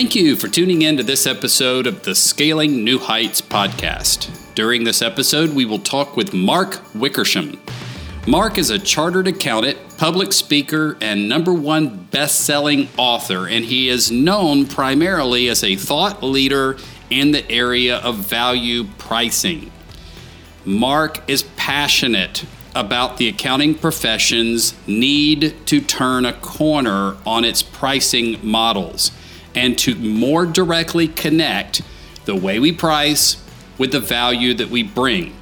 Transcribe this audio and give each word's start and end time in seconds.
Thank 0.00 0.14
you 0.14 0.34
for 0.34 0.48
tuning 0.48 0.80
in 0.80 0.96
to 0.96 1.02
this 1.02 1.26
episode 1.26 1.86
of 1.86 2.04
the 2.04 2.14
Scaling 2.14 2.84
New 2.84 2.98
Heights 2.98 3.42
podcast. 3.42 4.30
During 4.54 4.84
this 4.84 5.02
episode, 5.02 5.50
we 5.50 5.66
will 5.66 5.78
talk 5.78 6.16
with 6.16 6.32
Mark 6.32 6.80
Wickersham. 6.94 7.60
Mark 8.26 8.56
is 8.56 8.70
a 8.70 8.78
chartered 8.78 9.28
accountant, 9.28 9.76
public 9.98 10.32
speaker, 10.32 10.96
and 11.02 11.28
number 11.28 11.52
one 11.52 12.04
best 12.04 12.46
selling 12.46 12.88
author, 12.96 13.46
and 13.46 13.66
he 13.66 13.90
is 13.90 14.10
known 14.10 14.64
primarily 14.64 15.50
as 15.50 15.62
a 15.62 15.76
thought 15.76 16.22
leader 16.22 16.78
in 17.10 17.32
the 17.32 17.48
area 17.50 17.98
of 17.98 18.16
value 18.16 18.84
pricing. 18.96 19.70
Mark 20.64 21.22
is 21.28 21.42
passionate 21.56 22.46
about 22.74 23.18
the 23.18 23.28
accounting 23.28 23.74
profession's 23.74 24.72
need 24.86 25.54
to 25.66 25.78
turn 25.78 26.24
a 26.24 26.32
corner 26.32 27.18
on 27.26 27.44
its 27.44 27.62
pricing 27.62 28.38
models 28.42 29.10
and 29.54 29.78
to 29.78 29.94
more 29.94 30.46
directly 30.46 31.08
connect 31.08 31.82
the 32.24 32.36
way 32.36 32.58
we 32.58 32.72
price 32.72 33.42
with 33.78 33.92
the 33.92 34.00
value 34.00 34.54
that 34.54 34.68
we 34.68 34.82
bring. 34.82 35.34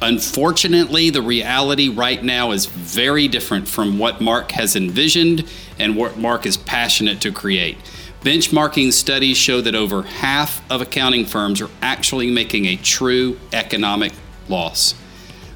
Unfortunately, 0.00 1.10
the 1.10 1.22
reality 1.22 1.88
right 1.88 2.22
now 2.22 2.50
is 2.50 2.66
very 2.66 3.28
different 3.28 3.68
from 3.68 3.98
what 3.98 4.20
Mark 4.20 4.52
has 4.52 4.76
envisioned 4.76 5.48
and 5.78 5.96
what 5.96 6.18
Mark 6.18 6.46
is 6.46 6.56
passionate 6.56 7.20
to 7.20 7.32
create. 7.32 7.78
Benchmarking 8.22 8.92
studies 8.92 9.36
show 9.36 9.60
that 9.60 9.74
over 9.74 10.02
half 10.02 10.62
of 10.70 10.80
accounting 10.80 11.26
firms 11.26 11.60
are 11.60 11.70
actually 11.82 12.30
making 12.30 12.64
a 12.64 12.76
true 12.76 13.38
economic 13.52 14.12
loss. 14.48 14.94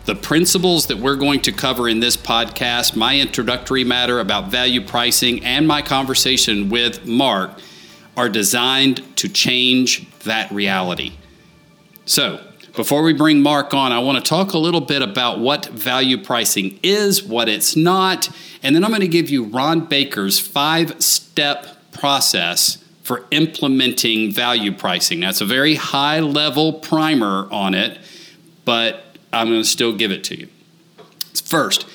The 0.09 0.15
principles 0.15 0.87
that 0.87 0.97
we're 0.97 1.17
going 1.17 1.43
to 1.43 1.53
cover 1.53 1.87
in 1.87 2.01
this 2.01 2.17
podcast, 2.17 2.97
my 2.97 3.21
introductory 3.21 3.85
matter 3.85 4.21
about 4.21 4.51
value 4.51 4.81
pricing, 4.81 5.45
and 5.45 5.69
my 5.69 5.83
conversation 5.83 6.71
with 6.71 7.05
Mark 7.05 7.51
are 8.17 8.31
designed 8.31 9.03
to 9.19 9.29
change 9.29 10.11
that 10.21 10.51
reality. 10.51 11.13
So, 12.07 12.43
before 12.75 13.03
we 13.03 13.13
bring 13.13 13.43
Mark 13.43 13.75
on, 13.75 13.93
I 13.93 13.99
want 13.99 14.17
to 14.17 14.27
talk 14.27 14.55
a 14.55 14.59
little 14.59 14.81
bit 14.81 15.03
about 15.03 15.41
what 15.41 15.67
value 15.67 16.17
pricing 16.17 16.81
is, 16.83 17.23
what 17.23 17.51
it's 17.51 17.77
not, 17.77 18.31
and 18.63 18.75
then 18.75 18.85
I'm 18.85 18.91
going 18.91 19.03
to 19.03 19.09
give 19.09 19.29
you 19.29 19.45
Ron 19.45 19.81
Baker's 19.81 20.39
five 20.39 21.03
step 21.03 21.67
process 21.93 22.83
for 23.03 23.27
implementing 23.31 24.33
value 24.33 24.73
pricing. 24.73 25.21
That's 25.21 25.43
a 25.43 25.45
very 25.45 25.75
high 25.75 26.21
level 26.21 26.73
primer 26.73 27.47
on 27.53 27.75
it, 27.75 27.99
but 28.65 29.05
I'm 29.33 29.49
going 29.49 29.63
to 29.63 29.69
still 29.69 29.95
give 29.95 30.11
it 30.11 30.25
to 30.25 30.39
you. 30.39 30.49
First, 31.45 31.87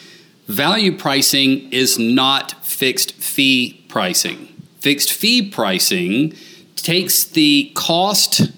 value 0.47 0.97
pricing 0.97 1.71
is 1.71 1.97
not 1.99 2.65
fixed 2.65 3.13
fee 3.13 3.85
pricing. 3.87 4.47
Fixed 4.79 5.13
fee 5.13 5.49
pricing 5.49 6.33
takes 6.75 7.23
the 7.23 7.71
cost 7.75 8.51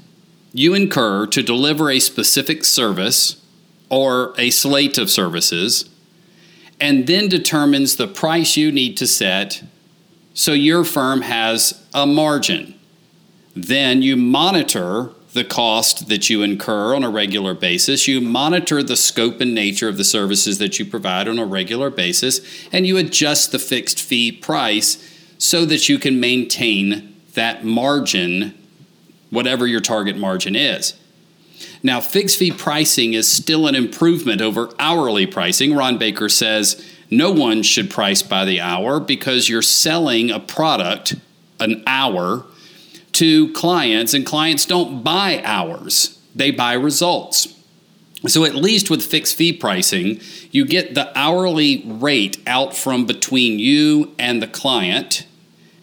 you 0.54 0.74
incur 0.74 1.28
to 1.28 1.44
deliver 1.44 1.90
a 1.92 2.00
specific 2.00 2.64
service 2.64 3.42
or 3.90 4.34
a 4.38 4.50
slate 4.50 4.98
of 4.98 5.10
services 5.10 5.90
and 6.80 7.08
then 7.08 7.28
determines 7.28 7.96
the 7.96 8.08
price 8.08 8.58
you 8.58 8.72
need 8.72 8.98
to 8.98 9.08
set 9.08 9.64
so 10.34 10.52
your 10.52 10.84
firm 10.84 11.22
has 11.22 11.84
a 11.94 12.06
margin. 12.06 12.78
Then 13.56 14.02
you 14.02 14.18
monitor 14.18 15.12
the 15.36 15.44
cost 15.44 16.08
that 16.08 16.30
you 16.30 16.42
incur 16.42 16.96
on 16.96 17.04
a 17.04 17.10
regular 17.10 17.54
basis. 17.54 18.08
You 18.08 18.22
monitor 18.22 18.82
the 18.82 18.96
scope 18.96 19.42
and 19.42 19.54
nature 19.54 19.90
of 19.90 19.98
the 19.98 20.04
services 20.04 20.58
that 20.58 20.80
you 20.80 20.86
provide 20.86 21.28
on 21.28 21.38
a 21.38 21.46
regular 21.46 21.90
basis, 21.90 22.40
and 22.72 22.88
you 22.88 22.98
adjust 22.98 23.52
the 23.52 23.60
fixed 23.60 24.02
fee 24.02 24.32
price 24.32 24.98
so 25.38 25.66
that 25.66 25.90
you 25.90 26.00
can 26.00 26.20
maintain 26.20 27.16
that 27.34 27.66
margin, 27.66 28.58
whatever 29.30 29.68
your 29.68 29.82
target 29.82 30.18
margin 30.18 30.56
is. 30.56 30.96
Now, 31.84 32.00
fixed 32.00 32.40
fee 32.40 32.52
pricing 32.52 33.14
is 33.14 33.30
still 33.30 33.68
an 33.68 33.76
improvement 33.76 34.42
over 34.42 34.70
hourly 34.80 35.28
pricing. 35.28 35.76
Ron 35.76 35.98
Baker 35.98 36.30
says 36.30 36.84
no 37.12 37.32
one 37.32 37.62
should 37.62 37.92
price 37.92 38.22
by 38.22 38.46
the 38.46 38.62
hour 38.62 39.02
because 39.02 39.50
you're 39.50 39.62
selling 39.62 40.32
a 40.32 40.40
product 40.40 41.16
an 41.60 41.84
hour 41.86 42.46
to 43.16 43.52
clients, 43.54 44.14
and 44.14 44.26
clients 44.26 44.66
don't 44.66 45.04
buy 45.04 45.42
hours, 45.44 46.20
they 46.36 46.52
buy 46.52 46.74
results. 46.74 47.54
So, 48.28 48.44
at 48.44 48.56
least 48.56 48.90
with 48.90 49.06
fixed 49.06 49.36
fee 49.36 49.54
pricing, 49.54 50.20
you 50.52 50.66
get 50.66 50.96
the 50.96 51.18
hourly 51.18 51.84
rate 51.86 52.42
out 52.48 52.76
from 52.76 53.06
between 53.06 53.60
you 53.60 54.14
and 54.18 54.42
the 54.42 54.48
client, 54.48 55.28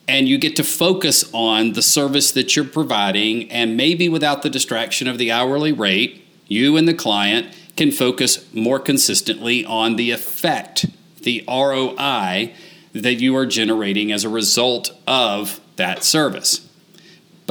and 0.09 0.28
you 0.28 0.38
get 0.38 0.56
to 0.56 0.65
focus 0.65 1.31
on 1.32 1.72
the 1.72 1.82
service 1.82 2.32
that 2.32 2.56
you're 2.56 2.65
providing. 2.65 3.50
And 3.50 3.76
maybe 3.76 4.09
without 4.09 4.43
the 4.43 4.50
distraction 4.50 5.06
of 5.06 5.19
the 5.19 5.31
hourly 5.31 5.72
rate, 5.72 6.26
you 6.49 6.76
and 6.76 6.88
the 6.88 6.94
client 6.94 7.54
can 7.76 7.93
focus 7.93 8.53
more 8.53 8.78
consistently 8.78 9.64
on 9.64 9.97
the 9.97 10.10
effect, 10.10 10.87
the 11.20 11.44
ROI 11.49 12.53
that 12.93 13.14
you 13.14 13.37
are 13.37 13.47
generating 13.47 14.12
as 14.12 14.25
a 14.25 14.28
result 14.28 14.93
of 15.06 15.60
that 15.76 16.04
service. 16.04 16.69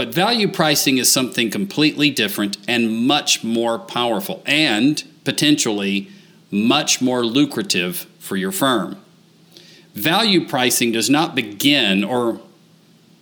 But 0.02 0.16
value 0.16 0.48
pricing 0.48 0.98
is 0.98 1.12
something 1.12 1.52
completely 1.52 2.10
different 2.10 2.58
and 2.68 3.06
much 3.06 3.44
more 3.44 3.78
powerful 3.78 4.42
and 4.48 5.04
potentially 5.24 6.10
much 6.50 7.04
more 7.04 7.24
lucrative 7.24 8.08
for 8.18 8.36
your 8.36 8.52
firm. 8.52 9.00
Value 9.94 10.48
pricing 10.48 10.92
does 10.92 11.08
not 11.08 11.36
begin, 11.36 12.04
or 12.04 12.42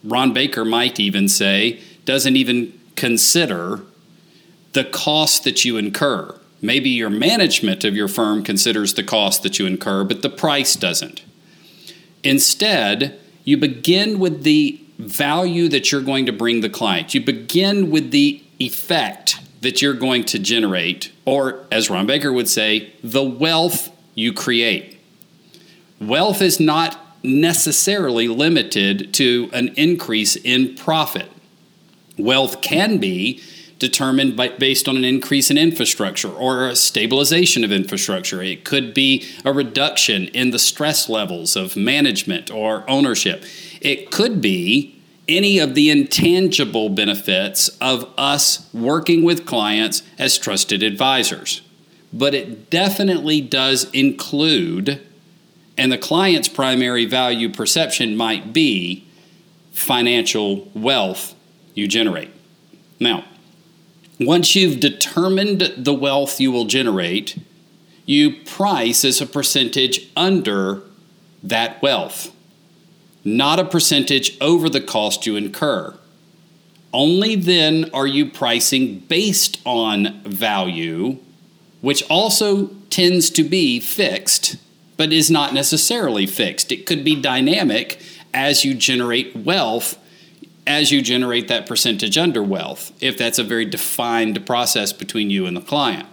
Ron 0.06 0.32
Baker 0.32 0.64
might 0.64 1.02
even 1.02 1.28
say, 1.28 1.82
doesn't 2.06 2.38
even 2.38 2.80
consider 2.96 3.82
the 4.72 4.86
cost 4.86 5.44
that 5.44 5.66
you 5.66 5.76
incur. 5.76 6.34
Maybe 6.62 6.92
your 6.92 7.10
management 7.10 7.84
of 7.84 7.94
your 7.94 8.08
firm 8.08 8.42
considers 8.42 8.94
the 8.94 9.04
cost 9.04 9.44
that 9.44 9.60
you 9.60 9.66
incur, 9.66 10.06
but 10.06 10.22
the 10.22 10.30
price 10.30 10.78
doesn't. 10.78 11.24
Instead, 12.24 13.20
you 13.44 13.58
begin 13.58 14.18
with 14.18 14.44
the 14.44 14.80
value 15.00 15.70
that 15.70 15.92
you're 15.92 16.02
going 16.02 16.26
to 16.28 16.34
bring 16.34 16.62
the 16.62 16.70
client. 16.70 17.14
You 17.14 17.24
begin 17.24 17.90
with 17.90 18.12
the 18.12 18.44
effect 18.60 19.40
that 19.62 19.82
you're 19.82 19.94
going 19.94 20.26
to 20.26 20.40
generate, 20.40 21.12
or 21.26 21.66
as 21.72 21.90
Ron 21.90 22.06
Baker 22.06 22.32
would 22.32 22.48
say, 22.48 22.94
the 23.04 23.24
wealth 23.24 23.90
you 24.14 24.34
create. 24.34 25.00
Wealth 26.00 26.42
is 26.42 26.60
not 26.60 27.00
necessarily 27.24 28.28
limited 28.28 29.14
to 29.14 29.50
an 29.54 29.70
increase 29.76 30.36
in 30.36 30.76
profit. 30.76 31.30
Wealth 32.18 32.62
can 32.62 32.98
be 32.98 33.42
determined 33.80 34.36
by, 34.36 34.50
based 34.50 34.88
on 34.88 34.98
an 34.98 35.06
increase 35.06 35.50
in 35.50 35.58
infrastructure 35.58 36.30
or 36.30 36.68
a 36.68 36.76
stabilization 36.76 37.64
of 37.64 37.72
infrastructure. 37.72 38.42
It 38.44 38.66
could 38.66 38.94
be 38.94 39.26
a 39.46 39.54
reduction 39.54 40.26
in 40.28 40.52
the 40.52 40.60
stress 40.60 41.10
levels 41.10 41.56
of 41.56 41.76
management 41.76 42.52
or 42.52 42.88
ownership. 42.90 43.44
It 43.82 44.12
could 44.12 44.42
be 44.42 45.00
any 45.28 45.60
of 45.60 45.76
the 45.76 45.90
intangible 45.90 46.90
benefits 46.90 47.70
of 47.80 48.12
us 48.18 48.68
working 48.74 49.24
with 49.24 49.46
clients 49.46 50.04
as 50.18 50.38
trusted 50.38 50.84
advisors. 50.84 51.62
But 52.12 52.34
it 52.34 52.70
definitely 52.70 53.40
does 53.40 53.90
include, 53.92 55.06
and 55.78 55.92
the 55.92 55.98
client's 55.98 56.48
primary 56.48 57.06
value 57.06 57.50
perception 57.50 58.18
might 58.18 58.52
be 58.52 59.08
financial 59.72 60.68
wealth 60.74 61.36
you 61.76 61.88
generate. 61.88 62.32
Now, 63.00 63.24
once 64.20 64.56
you've 64.56 64.80
determined 64.80 65.74
the 65.78 65.94
wealth 65.94 66.40
you 66.40 66.52
will 66.52 66.66
generate, 66.66 67.38
you 68.06 68.32
price 68.44 69.06
as 69.06 69.22
a 69.22 69.26
percentage 69.26 70.08
under 70.16 70.82
that 71.44 71.82
wealth 71.82 72.32
not 73.24 73.60
a 73.60 73.66
percentage 73.66 74.38
over 74.42 74.70
the 74.70 74.82
cost 74.82 75.26
you 75.26 75.36
incur. 75.36 75.98
Only 76.94 77.36
then 77.36 77.90
are 77.94 78.08
you 78.08 78.26
pricing 78.30 79.00
based 79.00 79.60
on 79.66 80.22
value, 80.24 81.18
which 81.82 82.04
also 82.10 82.68
tends 82.90 83.30
to 83.32 83.44
be 83.44 83.80
fixed, 83.80 84.56
but 84.98 85.14
is 85.14 85.30
not 85.30 85.54
necessarily 85.54 86.26
fixed. 86.26 86.72
It 86.72 86.86
could 86.86 87.04
be 87.04 87.16
dynamic 87.16 88.02
as 88.34 88.66
you 88.66 88.74
generate 88.74 89.36
wealth, 89.36 89.98
as 90.70 90.92
you 90.92 91.02
generate 91.02 91.48
that 91.48 91.66
percentage 91.66 92.16
under 92.16 92.44
wealth, 92.44 92.94
if 93.02 93.18
that's 93.18 93.40
a 93.40 93.44
very 93.44 93.66
defined 93.66 94.46
process 94.46 94.94
between 94.94 95.32
you 95.32 95.48
and 95.48 95.58
the 95.58 95.62
client. 95.62 96.08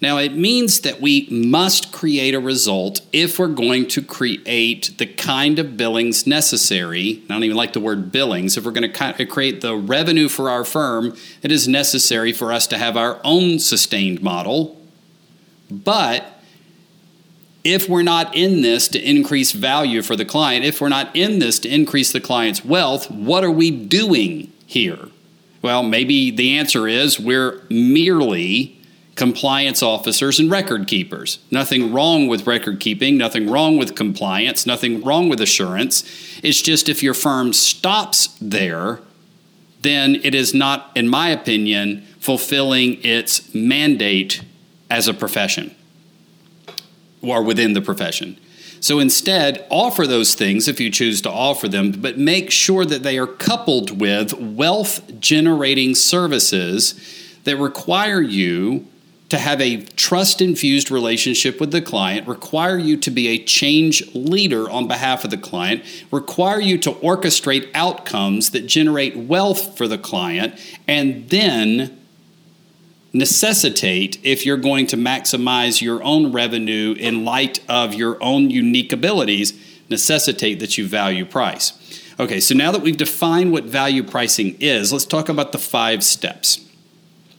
Now, 0.00 0.16
it 0.16 0.32
means 0.32 0.80
that 0.80 1.02
we 1.02 1.28
must 1.30 1.92
create 1.92 2.34
a 2.34 2.40
result 2.40 3.02
if 3.12 3.38
we're 3.38 3.48
going 3.48 3.86
to 3.88 4.00
create 4.00 4.96
the 4.96 5.06
kind 5.06 5.58
of 5.58 5.76
billings 5.76 6.26
necessary. 6.26 7.22
I 7.28 7.34
don't 7.34 7.44
even 7.44 7.56
like 7.56 7.74
the 7.74 7.80
word 7.80 8.10
billings. 8.10 8.56
If 8.56 8.64
we're 8.64 8.70
going 8.70 8.90
to 8.90 9.26
create 9.26 9.60
the 9.60 9.76
revenue 9.76 10.28
for 10.28 10.48
our 10.48 10.64
firm 10.64 11.16
it 11.42 11.52
is 11.52 11.68
necessary 11.68 12.32
for 12.32 12.52
us 12.52 12.66
to 12.68 12.78
have 12.78 12.96
our 12.96 13.20
own 13.22 13.58
sustained 13.58 14.22
model. 14.22 14.80
But 15.70 16.37
if 17.68 17.88
we're 17.88 18.02
not 18.02 18.34
in 18.34 18.62
this 18.62 18.88
to 18.88 18.98
increase 18.98 19.52
value 19.52 20.00
for 20.00 20.16
the 20.16 20.24
client, 20.24 20.64
if 20.64 20.80
we're 20.80 20.88
not 20.88 21.14
in 21.14 21.38
this 21.38 21.58
to 21.60 21.68
increase 21.68 22.12
the 22.12 22.20
client's 22.20 22.64
wealth, 22.64 23.10
what 23.10 23.44
are 23.44 23.50
we 23.50 23.70
doing 23.70 24.50
here? 24.66 25.08
Well, 25.60 25.82
maybe 25.82 26.30
the 26.30 26.56
answer 26.56 26.88
is 26.88 27.20
we're 27.20 27.62
merely 27.68 28.80
compliance 29.16 29.82
officers 29.82 30.38
and 30.38 30.50
record 30.50 30.86
keepers. 30.86 31.40
Nothing 31.50 31.92
wrong 31.92 32.26
with 32.26 32.46
record 32.46 32.80
keeping, 32.80 33.18
nothing 33.18 33.50
wrong 33.50 33.76
with 33.76 33.94
compliance, 33.94 34.64
nothing 34.64 35.02
wrong 35.02 35.28
with 35.28 35.40
assurance. 35.40 36.04
It's 36.42 36.62
just 36.62 36.88
if 36.88 37.02
your 37.02 37.14
firm 37.14 37.52
stops 37.52 38.28
there, 38.40 39.00
then 39.82 40.14
it 40.22 40.34
is 40.34 40.54
not, 40.54 40.90
in 40.94 41.08
my 41.08 41.28
opinion, 41.28 42.06
fulfilling 42.18 43.02
its 43.04 43.52
mandate 43.54 44.42
as 44.88 45.06
a 45.06 45.14
profession 45.14 45.74
or 47.22 47.42
within 47.42 47.72
the 47.72 47.80
profession. 47.80 48.38
So 48.80 49.00
instead, 49.00 49.66
offer 49.70 50.06
those 50.06 50.34
things 50.34 50.68
if 50.68 50.80
you 50.80 50.90
choose 50.90 51.20
to 51.22 51.30
offer 51.30 51.68
them, 51.68 51.92
but 51.92 52.16
make 52.16 52.50
sure 52.50 52.84
that 52.84 53.02
they 53.02 53.18
are 53.18 53.26
coupled 53.26 54.00
with 54.00 54.34
wealth 54.34 55.20
generating 55.20 55.94
services 55.94 56.94
that 57.44 57.56
require 57.56 58.20
you 58.20 58.86
to 59.28 59.38
have 59.38 59.60
a 59.60 59.82
trust 59.82 60.40
infused 60.40 60.90
relationship 60.90 61.60
with 61.60 61.70
the 61.70 61.82
client, 61.82 62.26
require 62.26 62.78
you 62.78 62.96
to 62.96 63.10
be 63.10 63.28
a 63.28 63.44
change 63.44 64.02
leader 64.14 64.70
on 64.70 64.88
behalf 64.88 65.24
of 65.24 65.30
the 65.30 65.36
client, 65.36 65.84
require 66.10 66.60
you 66.60 66.78
to 66.78 66.92
orchestrate 66.92 67.68
outcomes 67.74 68.50
that 68.50 68.66
generate 68.66 69.16
wealth 69.16 69.76
for 69.76 69.86
the 69.86 69.98
client, 69.98 70.58
and 70.86 71.28
then 71.28 71.98
necessitate 73.12 74.18
if 74.22 74.44
you're 74.44 74.56
going 74.56 74.86
to 74.88 74.96
maximize 74.96 75.80
your 75.80 76.02
own 76.02 76.32
revenue 76.32 76.94
in 76.98 77.24
light 77.24 77.60
of 77.68 77.94
your 77.94 78.22
own 78.22 78.50
unique 78.50 78.92
abilities, 78.92 79.52
necessitate 79.88 80.60
that 80.60 80.76
you 80.76 80.86
value 80.86 81.24
price. 81.24 81.72
Okay, 82.20 82.40
so 82.40 82.54
now 82.54 82.72
that 82.72 82.82
we've 82.82 82.96
defined 82.96 83.52
what 83.52 83.64
value 83.64 84.02
pricing 84.02 84.56
is, 84.60 84.92
let's 84.92 85.06
talk 85.06 85.28
about 85.28 85.52
the 85.52 85.58
five 85.58 86.02
steps. 86.02 86.64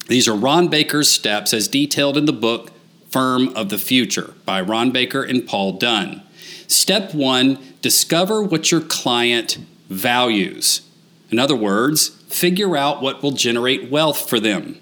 These 0.07 0.27
are 0.27 0.35
Ron 0.35 0.69
Baker's 0.69 1.09
steps 1.09 1.53
as 1.53 1.67
detailed 1.67 2.17
in 2.17 2.25
the 2.25 2.33
book 2.33 2.71
Firm 3.09 3.49
of 3.49 3.69
the 3.69 3.77
Future 3.77 4.33
by 4.45 4.61
Ron 4.61 4.91
Baker 4.91 5.21
and 5.21 5.45
Paul 5.45 5.73
Dunn. 5.73 6.23
Step 6.67 7.13
one 7.13 7.59
discover 7.81 8.41
what 8.41 8.71
your 8.71 8.81
client 8.81 9.57
values. 9.89 10.81
In 11.29 11.39
other 11.39 11.55
words, 11.55 12.09
figure 12.27 12.77
out 12.77 13.01
what 13.01 13.21
will 13.21 13.31
generate 13.31 13.91
wealth 13.91 14.29
for 14.29 14.39
them. 14.39 14.79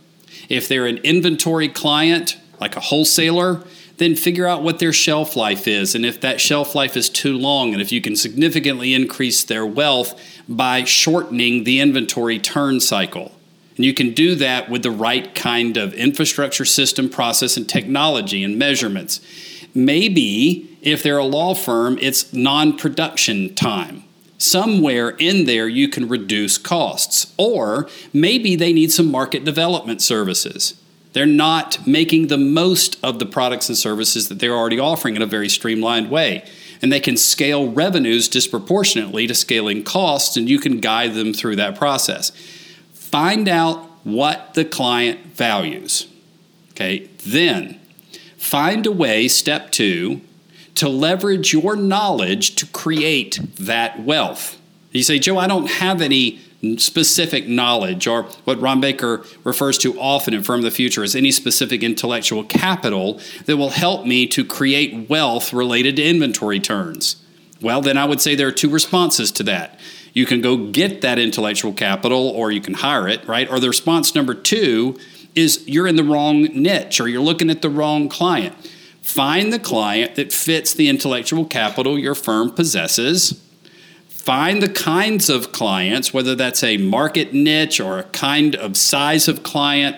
If 0.49 0.67
they're 0.67 0.85
an 0.85 0.97
inventory 0.97 1.69
client, 1.69 2.38
like 2.59 2.75
a 2.75 2.81
wholesaler, 2.81 3.63
then 3.97 4.15
figure 4.15 4.47
out 4.47 4.63
what 4.63 4.79
their 4.79 4.94
shelf 4.94 5.35
life 5.35 5.67
is 5.67 5.95
and 5.95 6.05
if 6.05 6.21
that 6.21 6.39
shelf 6.39 6.75
life 6.75 6.95
is 6.95 7.09
too 7.09 7.38
long 7.38 7.73
and 7.73 7.81
if 7.81 7.91
you 7.91 7.99
can 7.99 8.15
significantly 8.15 8.94
increase 8.94 9.44
their 9.44 9.65
wealth 9.65 10.19
by 10.47 10.83
shortening 10.83 11.63
the 11.63 11.79
inventory 11.79 12.39
turn 12.39 12.79
cycle. 12.79 13.31
And 13.75 13.85
you 13.85 13.94
can 13.94 14.13
do 14.13 14.35
that 14.35 14.69
with 14.69 14.83
the 14.83 14.91
right 14.91 15.33
kind 15.35 15.77
of 15.77 15.94
infrastructure, 15.94 16.65
system, 16.65 17.09
process, 17.09 17.57
and 17.57 17.67
technology 17.67 18.44
and 18.44 18.57
measurements. 18.57 19.19
Maybe 19.73 20.77
if 20.81 21.03
they're 21.03 21.17
a 21.17 21.23
law 21.23 21.53
firm, 21.53 21.99
it's 22.01 22.33
non 22.33 22.77
production 22.77 23.53
time. 23.53 24.03
Somewhere 24.38 25.10
in 25.12 25.45
there, 25.45 25.68
you 25.68 25.88
can 25.89 26.07
reduce 26.07 26.57
costs. 26.57 27.34
Or 27.38 27.89
maybe 28.13 28.56
they 28.56 28.72
need 28.74 28.92
some 28.92 29.10
market 29.10 29.44
development 29.44 30.01
services. 30.01 30.80
They're 31.13 31.25
not 31.25 31.88
making 31.88 32.28
the 32.28 32.38
most 32.38 33.04
of 33.04 33.18
the 33.18 33.25
products 33.25 33.69
and 33.69 33.78
services 33.78 34.30
that 34.30 34.39
they're 34.39 34.56
already 34.56 34.80
offering 34.80 35.16
in 35.16 35.22
a 35.22 35.28
very 35.28 35.50
streamlined 35.50 36.12
way. 36.12 36.48
And 36.81 36.92
they 36.92 37.00
can 37.00 37.18
scale 37.18 37.72
revenues 37.72 38.28
disproportionately 38.28 39.25
to 39.25 39.34
scaling 39.34 39.84
costs, 39.84 40.38
and 40.38 40.48
you 40.48 40.60
can 40.60 40.80
guide 40.80 41.16
them 41.16 41.33
through 41.33 41.56
that 41.56 41.75
process. 41.75 42.31
Find 42.94 43.48
out 43.48 43.80
what 44.04 44.54
the 44.54 44.63
client 44.63 45.36
values. 45.36 46.06
Okay, 46.72 47.10
then 47.25 47.80
find 48.38 48.86
a 48.86 48.92
way, 48.92 49.28
step 49.28 49.72
two, 49.72 50.22
to 50.77 50.89
leverage 50.89 51.53
your 51.53 51.75
knowledge 51.75 52.56
to 52.56 52.65
create 52.68 53.39
that 53.57 54.00
wealth. 54.01 54.59
You 54.91 55.03
say, 55.03 55.19
Joe, 55.19 55.38
I 55.38 55.47
don't 55.47 55.69
have 55.69 56.01
any 56.01 56.39
specific 56.77 57.47
knowledge, 57.47 58.07
or 58.07 58.24
what 58.45 58.59
Ron 58.59 58.81
Baker 58.81 59.24
refers 59.44 59.77
to 59.79 60.00
often 60.00 60.33
in 60.33 60.44
Firm 60.44 60.59
of 60.59 60.63
the 60.63 60.71
Future 60.71 61.03
as 61.03 61.15
any 61.15 61.31
specific 61.31 61.83
intellectual 61.83 62.44
capital 62.44 63.19
that 63.45 63.57
will 63.57 63.69
help 63.69 64.06
me 64.06 64.25
to 64.27 64.44
create 64.44 65.09
wealth 65.09 65.53
related 65.53 65.97
to 65.97 66.03
inventory 66.03 66.59
turns. 66.59 67.18
Well, 67.62 67.81
then 67.81 67.97
I 67.97 68.06
would 68.06 68.21
say 68.21 68.35
there 68.35 68.47
are 68.47 68.51
two 68.51 68.69
responses 68.69 69.31
to 69.33 69.44
that. 69.44 69.80
You 70.13 70.25
can 70.25 70.41
go 70.41 70.57
get 70.57 71.01
that 71.01 71.19
intellectual 71.19 71.73
capital 71.73 72.30
or 72.30 72.51
you 72.51 72.62
can 72.62 72.75
hire 72.75 73.07
it, 73.07 73.27
right? 73.27 73.50
Or 73.50 73.59
the 73.59 73.68
response 73.68 74.15
number 74.15 74.33
two 74.33 74.97
is 75.35 75.63
you're 75.68 75.88
in 75.88 75.95
the 75.95 76.03
wrong 76.03 76.44
niche 76.44 77.00
or 77.00 77.07
you're 77.07 77.21
looking 77.21 77.51
at 77.51 77.62
the 77.62 77.69
wrong 77.69 78.09
client. 78.09 78.56
Find 79.07 79.54
the 79.54 79.57
client 79.57 80.15
that 80.15 80.33
fits 80.33 80.74
the 80.74 80.89
intellectual 80.89 81.45
capital 81.45 81.98
your 81.98 82.13
firm 82.13 82.51
possesses. 82.51 83.42
Find 84.09 84.62
the 84.62 84.68
kinds 84.68 85.30
of 85.30 85.54
clients, 85.54 86.13
whether 86.13 86.36
that's 86.36 86.62
a 86.62 86.75
market 86.75 87.33
niche 87.33 87.80
or 87.80 88.00
a 88.00 88.04
kind 88.04 88.54
of 88.54 88.75
size 88.75 89.30
of 89.30 89.44
client, 89.44 89.95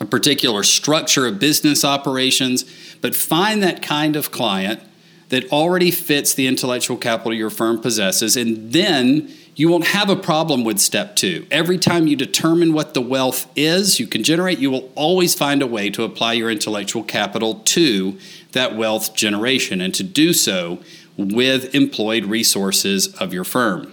a 0.00 0.04
particular 0.04 0.62
structure 0.62 1.26
of 1.26 1.38
business 1.38 1.82
operations, 1.82 2.64
but 3.00 3.14
find 3.14 3.62
that 3.62 3.80
kind 3.80 4.16
of 4.16 4.30
client 4.30 4.82
that 5.30 5.50
already 5.50 5.90
fits 5.90 6.34
the 6.34 6.46
intellectual 6.46 6.98
capital 6.98 7.32
your 7.32 7.50
firm 7.50 7.80
possesses, 7.80 8.36
and 8.36 8.70
then 8.70 9.34
you 9.56 9.68
won't 9.68 9.88
have 9.88 10.08
a 10.08 10.16
problem 10.16 10.62
with 10.62 10.78
step 10.78 11.16
two. 11.16 11.46
Every 11.50 11.78
time 11.78 12.06
you 12.06 12.14
determine 12.14 12.72
what 12.72 12.94
the 12.94 13.00
wealth 13.00 13.50
is 13.56 13.98
you 13.98 14.06
can 14.06 14.22
generate, 14.22 14.58
you 14.58 14.70
will 14.70 14.92
always 14.94 15.34
find 15.34 15.62
a 15.62 15.66
way 15.66 15.90
to 15.90 16.04
apply 16.04 16.34
your 16.34 16.50
intellectual 16.50 17.02
capital 17.02 17.54
to 17.54 18.18
that 18.52 18.76
wealth 18.76 19.14
generation, 19.14 19.80
and 19.80 19.94
to 19.94 20.02
do 20.02 20.32
so 20.32 20.78
with 21.16 21.74
employed 21.74 22.26
resources 22.26 23.14
of 23.14 23.32
your 23.32 23.44
firm. 23.44 23.92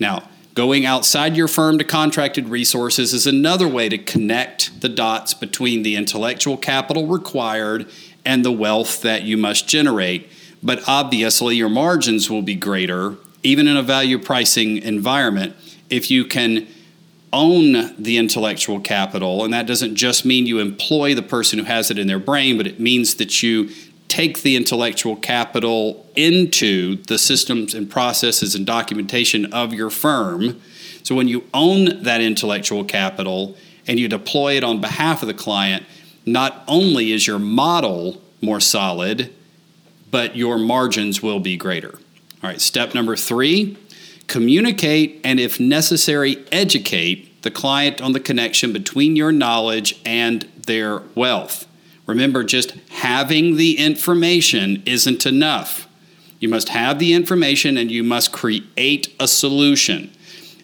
Now, 0.00 0.28
Going 0.54 0.84
outside 0.84 1.34
your 1.34 1.48
firm 1.48 1.78
to 1.78 1.84
contracted 1.84 2.50
resources 2.50 3.14
is 3.14 3.26
another 3.26 3.66
way 3.66 3.88
to 3.88 3.96
connect 3.96 4.82
the 4.82 4.88
dots 4.90 5.32
between 5.32 5.82
the 5.82 5.96
intellectual 5.96 6.58
capital 6.58 7.06
required 7.06 7.88
and 8.22 8.44
the 8.44 8.52
wealth 8.52 9.00
that 9.00 9.22
you 9.22 9.38
must 9.38 9.66
generate. 9.66 10.28
But 10.62 10.86
obviously, 10.86 11.56
your 11.56 11.70
margins 11.70 12.28
will 12.28 12.42
be 12.42 12.54
greater, 12.54 13.16
even 13.42 13.66
in 13.66 13.76
a 13.76 13.82
value 13.82 14.18
pricing 14.18 14.78
environment, 14.78 15.56
if 15.90 16.10
you 16.10 16.24
can 16.24 16.66
own 17.32 17.94
the 18.00 18.18
intellectual 18.18 18.78
capital. 18.78 19.44
And 19.44 19.52
that 19.54 19.66
doesn't 19.66 19.96
just 19.96 20.24
mean 20.24 20.46
you 20.46 20.58
employ 20.58 21.14
the 21.14 21.22
person 21.22 21.58
who 21.58 21.64
has 21.64 21.90
it 21.90 21.98
in 21.98 22.06
their 22.06 22.18
brain, 22.18 22.56
but 22.56 22.66
it 22.66 22.78
means 22.78 23.14
that 23.14 23.42
you 23.42 23.70
take 24.08 24.42
the 24.42 24.56
intellectual 24.56 25.16
capital 25.16 26.06
into 26.14 26.96
the 27.04 27.16
systems 27.16 27.72
and 27.72 27.90
processes 27.90 28.54
and 28.54 28.66
documentation 28.66 29.50
of 29.54 29.72
your 29.72 29.88
firm. 29.88 30.60
So 31.02 31.14
when 31.14 31.28
you 31.28 31.44
own 31.54 32.02
that 32.02 32.20
intellectual 32.20 32.84
capital 32.84 33.56
and 33.86 33.98
you 33.98 34.08
deploy 34.08 34.56
it 34.58 34.64
on 34.64 34.82
behalf 34.82 35.22
of 35.22 35.28
the 35.28 35.34
client, 35.34 35.86
not 36.26 36.62
only 36.68 37.12
is 37.12 37.26
your 37.26 37.38
model 37.38 38.20
more 38.42 38.60
solid, 38.60 39.32
but 40.10 40.36
your 40.36 40.58
margins 40.58 41.22
will 41.22 41.40
be 41.40 41.56
greater. 41.56 41.98
All 42.42 42.50
right, 42.50 42.60
step 42.60 42.94
number 42.94 43.16
three 43.16 43.78
communicate 44.26 45.20
and, 45.24 45.38
if 45.38 45.60
necessary, 45.60 46.42
educate 46.50 47.42
the 47.42 47.50
client 47.50 48.00
on 48.00 48.12
the 48.12 48.20
connection 48.20 48.72
between 48.72 49.14
your 49.14 49.30
knowledge 49.30 50.00
and 50.06 50.42
their 50.66 51.00
wealth. 51.14 51.68
Remember, 52.06 52.42
just 52.42 52.70
having 52.90 53.56
the 53.56 53.78
information 53.78 54.82
isn't 54.86 55.26
enough. 55.26 55.86
You 56.40 56.48
must 56.48 56.70
have 56.70 56.98
the 56.98 57.12
information 57.12 57.76
and 57.76 57.90
you 57.90 58.02
must 58.02 58.32
create 58.32 59.14
a 59.20 59.28
solution 59.28 60.10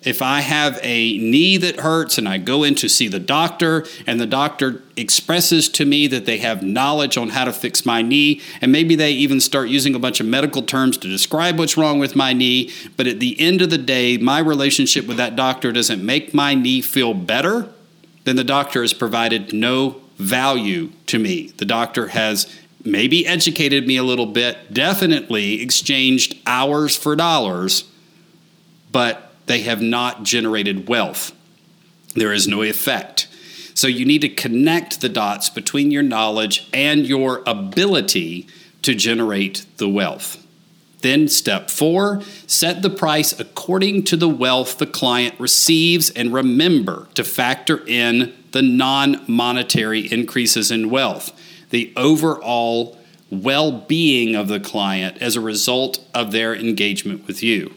if 0.09 0.23
I 0.23 0.41
have 0.41 0.81
a 0.83 1.19
knee 1.19 1.59
that 1.59 1.81
hurts 1.81 2.17
and 2.17 2.27
I 2.27 2.38
go 2.38 2.65
in 2.65 2.75
to 2.77 2.88
see 2.88 3.09
the 3.09 3.19
doctor, 3.19 3.85
and 4.07 4.19
the 4.19 4.27
doctor 4.27 4.83
expresses 4.97 5.69
to 5.69 5.85
me 5.85 6.07
that 6.07 6.25
they 6.25 6.38
have 6.38 6.62
knowledge 6.62 7.19
on 7.19 7.29
how 7.29 7.45
to 7.45 7.53
fix 7.53 7.85
my 7.85 8.00
knee, 8.00 8.41
and 8.62 8.73
maybe 8.73 8.95
they 8.95 9.12
even 9.12 9.38
start 9.38 9.69
using 9.69 9.95
a 9.95 9.99
bunch 9.99 10.19
of 10.19 10.25
medical 10.25 10.62
terms 10.62 10.97
to 10.97 11.09
describe 11.09 11.59
what's 11.59 11.77
wrong 11.77 11.99
with 11.99 12.17
my 12.17 12.33
knee, 12.33 12.71
but 12.97 13.07
at 13.07 13.21
the 13.21 13.38
end 13.38 13.61
of 13.61 13.69
the 13.69 13.77
day, 13.77 14.17
my 14.17 14.38
relationship 14.38 15.07
with 15.07 15.19
that 15.19 15.37
doctor 15.37 15.73
doesn't 15.73 16.05
make 16.05 16.33
my 16.33 16.55
knee 16.55 16.81
feel 16.81 17.12
better, 17.12 17.69
then 18.25 18.37
the 18.37 18.45
doctor 18.45 18.81
has 18.81 18.95
provided 18.95 19.53
no 19.53 20.00
value 20.17 20.91
to 21.05 21.19
me. 21.19 21.49
The 21.59 21.67
doctor 21.67 22.09
has 22.09 22.47
maybe 22.83 23.27
educated 23.27 23.87
me 23.87 23.99
a 23.99 24.03
little 24.03 24.25
bit, 24.25 24.73
definitely 24.73 25.61
exchanged 25.61 26.35
hours 26.47 26.97
for 26.97 27.15
dollars, 27.15 27.85
but 28.91 29.27
they 29.49 29.62
have 29.62 29.83
not 29.83 30.23
generated 30.23 30.88
wealth. 30.88 31.33
There 32.14 32.33
is 32.33 32.47
no 32.49 32.62
effect. 32.62 33.28
So 33.75 33.87
you 33.87 34.05
need 34.05 34.23
to 34.23 34.28
connect 34.28 35.00
the 35.00 35.09
dots 35.09 35.50
between 35.50 35.90
your 35.90 36.02
knowledge 36.02 36.69
and 36.73 37.07
your 37.07 37.43
ability 37.47 38.49
to 38.83 38.95
generate 38.95 39.64
the 39.76 39.88
wealth. 39.88 40.45
Then, 41.00 41.28
step 41.28 41.71
four, 41.71 42.23
set 42.49 42.83
the 42.83 42.90
price 42.90 43.38
according 43.38 44.02
to 44.05 44.17
the 44.17 44.28
wealth 44.28 44.78
the 44.78 44.87
client 44.87 45.38
receives, 45.38 46.11
and 46.11 46.33
remember 46.33 47.07
to 47.14 47.23
factor 47.23 47.87
in 47.87 48.35
the 48.50 48.62
non 48.62 49.25
monetary 49.28 50.11
increases 50.11 50.73
in 50.73 50.90
wealth, 50.90 51.33
the 51.71 51.93
overall 51.97 52.99
well 53.31 53.71
being 53.71 54.35
of 54.35 54.49
the 54.49 54.59
client 54.59 55.19
as 55.21 55.37
a 55.37 55.40
result 55.40 56.05
of 56.14 56.33
their 56.33 56.55
engagement 56.55 57.26
with 57.26 57.43
you. 57.43 57.73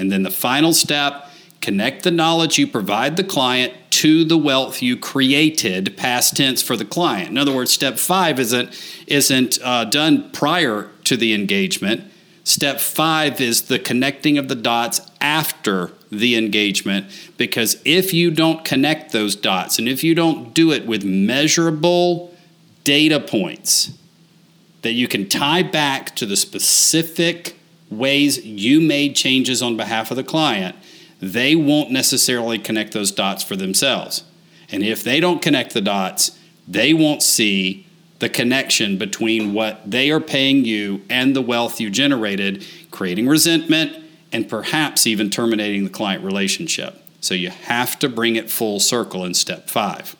And 0.00 0.10
then 0.10 0.22
the 0.22 0.30
final 0.30 0.72
step 0.72 1.26
connect 1.60 2.04
the 2.04 2.10
knowledge 2.10 2.58
you 2.58 2.66
provide 2.66 3.18
the 3.18 3.24
client 3.24 3.74
to 3.90 4.24
the 4.24 4.38
wealth 4.38 4.80
you 4.80 4.96
created 4.96 5.94
past 5.96 6.36
tense 6.36 6.62
for 6.62 6.74
the 6.74 6.86
client. 6.86 7.28
In 7.28 7.36
other 7.36 7.54
words 7.54 7.70
step 7.70 7.98
five 7.98 8.40
isn't 8.40 8.70
isn't 9.06 9.58
uh, 9.62 9.84
done 9.84 10.30
prior 10.30 10.90
to 11.04 11.18
the 11.18 11.34
engagement. 11.34 12.10
Step 12.44 12.80
five 12.80 13.40
is 13.42 13.62
the 13.62 13.78
connecting 13.78 14.38
of 14.38 14.48
the 14.48 14.54
dots 14.54 15.02
after 15.20 15.92
the 16.10 16.34
engagement, 16.34 17.06
because 17.36 17.80
if 17.84 18.14
you 18.14 18.30
don't 18.30 18.64
connect 18.64 19.12
those 19.12 19.36
dots 19.36 19.78
and 19.78 19.86
if 19.86 20.02
you 20.02 20.14
don't 20.14 20.54
do 20.54 20.72
it 20.72 20.86
with 20.86 21.04
measurable 21.04 22.34
data 22.84 23.20
points 23.20 23.92
that 24.80 24.92
you 24.92 25.06
can 25.06 25.28
tie 25.28 25.62
back 25.62 26.16
to 26.16 26.24
the 26.24 26.36
specific 26.36 27.54
ways 27.90 28.44
you 28.44 28.80
made 28.80 29.16
changes 29.16 29.62
on 29.62 29.76
behalf 29.76 30.10
of 30.10 30.16
the 30.16 30.24
client, 30.24 30.76
they 31.20 31.54
won't 31.54 31.90
necessarily 31.90 32.58
connect 32.58 32.92
those 32.92 33.10
dots 33.10 33.42
for 33.42 33.56
themselves. 33.56 34.24
And 34.70 34.82
if 34.82 35.02
they 35.02 35.20
don't 35.20 35.42
connect 35.42 35.74
the 35.74 35.80
dots, 35.80 36.38
they 36.66 36.94
won't 36.94 37.22
see 37.22 37.86
the 38.20 38.28
connection 38.28 38.96
between 38.98 39.52
what 39.52 39.90
they 39.90 40.10
are 40.10 40.20
paying 40.20 40.64
you 40.64 41.02
and 41.10 41.34
the 41.34 41.42
wealth 41.42 41.80
you 41.80 41.90
generated, 41.90 42.64
creating 42.90 43.26
resentment 43.26 43.96
and 44.32 44.48
perhaps 44.48 45.06
even 45.06 45.30
terminating 45.30 45.84
the 45.84 45.90
client 45.90 46.22
relationship. 46.22 47.02
So 47.20 47.34
you 47.34 47.50
have 47.50 47.98
to 47.98 48.08
bring 48.08 48.36
it 48.36 48.50
full 48.50 48.78
circle 48.78 49.24
in 49.24 49.34
step 49.34 49.68
five. 49.68 50.16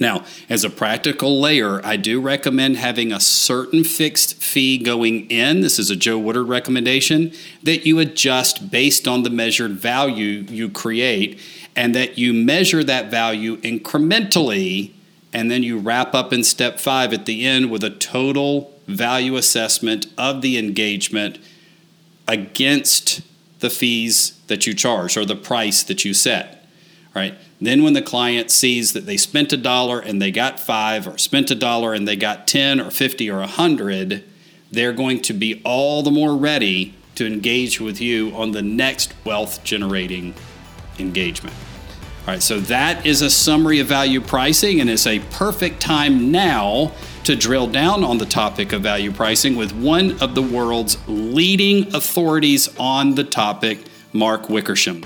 Now, 0.00 0.24
as 0.48 0.64
a 0.64 0.70
practical 0.70 1.40
layer, 1.40 1.84
I 1.84 1.96
do 1.96 2.20
recommend 2.20 2.76
having 2.76 3.12
a 3.12 3.20
certain 3.20 3.84
fixed 3.84 4.42
fee 4.42 4.78
going 4.78 5.30
in. 5.30 5.60
This 5.60 5.78
is 5.78 5.88
a 5.88 5.96
Joe 5.96 6.18
Woodard 6.18 6.48
recommendation 6.48 7.32
that 7.62 7.86
you 7.86 8.00
adjust 8.00 8.70
based 8.70 9.06
on 9.06 9.22
the 9.22 9.30
measured 9.30 9.72
value 9.72 10.44
you 10.48 10.68
create 10.68 11.38
and 11.76 11.94
that 11.94 12.18
you 12.18 12.32
measure 12.32 12.82
that 12.82 13.10
value 13.10 13.56
incrementally 13.58 14.92
and 15.32 15.50
then 15.50 15.62
you 15.62 15.78
wrap 15.78 16.14
up 16.14 16.32
in 16.32 16.44
step 16.44 16.78
five 16.78 17.12
at 17.12 17.26
the 17.26 17.44
end 17.44 17.70
with 17.70 17.82
a 17.82 17.90
total 17.90 18.72
value 18.86 19.36
assessment 19.36 20.06
of 20.16 20.42
the 20.42 20.56
engagement 20.56 21.38
against 22.28 23.20
the 23.58 23.70
fees 23.70 24.38
that 24.46 24.66
you 24.66 24.74
charge 24.74 25.16
or 25.16 25.24
the 25.24 25.36
price 25.36 25.82
that 25.82 26.04
you 26.04 26.14
set. 26.14 26.66
Right? 27.14 27.34
Then 27.60 27.82
when 27.82 27.92
the 27.92 28.02
client 28.02 28.50
sees 28.50 28.92
that 28.92 29.06
they 29.06 29.16
spent 29.16 29.52
a 29.52 29.56
dollar 29.56 30.00
and 30.00 30.20
they 30.20 30.30
got 30.30 30.60
five, 30.60 31.06
or 31.06 31.18
spent 31.18 31.50
a 31.50 31.54
dollar 31.54 31.94
and 31.94 32.06
they 32.06 32.16
got 32.16 32.46
10 32.46 32.80
or 32.80 32.90
50 32.90 33.30
or 33.30 33.38
100, 33.38 34.24
they're 34.70 34.92
going 34.92 35.20
to 35.22 35.32
be 35.32 35.62
all 35.64 36.02
the 36.02 36.10
more 36.10 36.36
ready 36.36 36.94
to 37.14 37.26
engage 37.26 37.80
with 37.80 38.00
you 38.00 38.34
on 38.34 38.52
the 38.52 38.62
next 38.62 39.14
wealth 39.24 39.62
generating 39.64 40.34
engagement. 40.98 41.54
All 42.26 42.32
right, 42.32 42.42
so 42.42 42.58
that 42.60 43.04
is 43.04 43.20
a 43.20 43.28
summary 43.30 43.80
of 43.80 43.86
value 43.86 44.20
pricing, 44.20 44.80
and 44.80 44.88
it's 44.88 45.06
a 45.06 45.18
perfect 45.30 45.80
time 45.80 46.32
now 46.32 46.92
to 47.24 47.36
drill 47.36 47.66
down 47.66 48.02
on 48.02 48.18
the 48.18 48.26
topic 48.26 48.72
of 48.72 48.82
value 48.82 49.12
pricing 49.12 49.56
with 49.56 49.72
one 49.72 50.20
of 50.22 50.34
the 50.34 50.42
world's 50.42 50.96
leading 51.06 51.94
authorities 51.94 52.74
on 52.78 53.14
the 53.14 53.24
topic, 53.24 53.78
Mark 54.12 54.48
Wickersham. 54.48 55.04